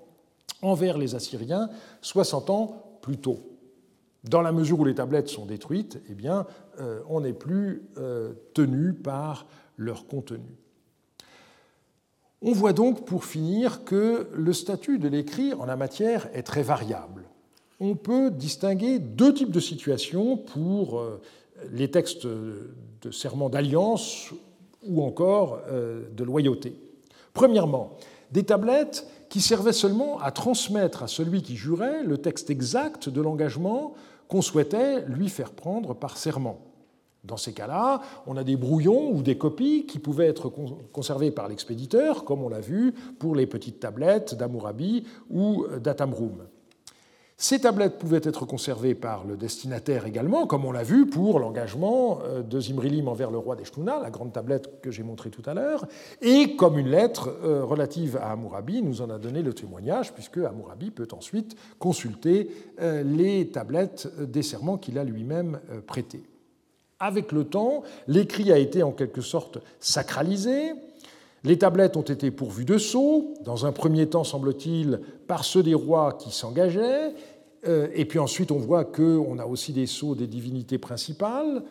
[0.61, 1.69] envers les Assyriens
[2.01, 3.39] 60 ans plus tôt.
[4.23, 6.45] Dans la mesure où les tablettes sont détruites, eh bien,
[6.79, 9.45] euh, on n'est plus euh, tenu par
[9.77, 10.57] leur contenu.
[12.41, 16.63] On voit donc, pour finir, que le statut de l'écrit en la matière est très
[16.63, 17.22] variable.
[17.85, 21.19] On peut distinguer deux types de situations pour euh,
[21.73, 24.29] les textes de serment d'alliance
[24.87, 26.75] ou encore de loyauté.
[27.33, 27.97] Premièrement,
[28.31, 33.21] des tablettes qui servait seulement à transmettre à celui qui jurait le texte exact de
[33.21, 33.95] l'engagement
[34.29, 36.59] qu'on souhaitait lui faire prendre par serment.
[37.23, 40.49] Dans ces cas-là, on a des brouillons ou des copies qui pouvaient être
[40.91, 46.47] conservées par l'expéditeur, comme on l'a vu pour les petites tablettes d'Amurabi ou d'Atamrum.
[47.43, 52.19] Ces tablettes pouvaient être conservées par le destinataire également, comme on l'a vu pour l'engagement
[52.23, 55.53] euh, de Zimrilim envers le roi d'Eshtuna, la grande tablette que j'ai montrée tout à
[55.53, 55.85] l'heure,
[56.21, 60.37] et comme une lettre euh, relative à Hammurabi nous en a donné le témoignage, puisque
[60.37, 66.23] Hammurabi peut ensuite consulter euh, les tablettes des serments qu'il a lui-même prêtés.
[67.01, 70.75] Avec le temps, l'écrit a été en quelque sorte sacralisé,
[71.45, 75.73] les tablettes ont été pourvues de sceaux, dans un premier temps, semble-t-il, par ceux des
[75.73, 77.13] rois qui s'engageaient,
[77.65, 81.63] et puis ensuite, on voit qu'on a aussi des sceaux des divinités principales,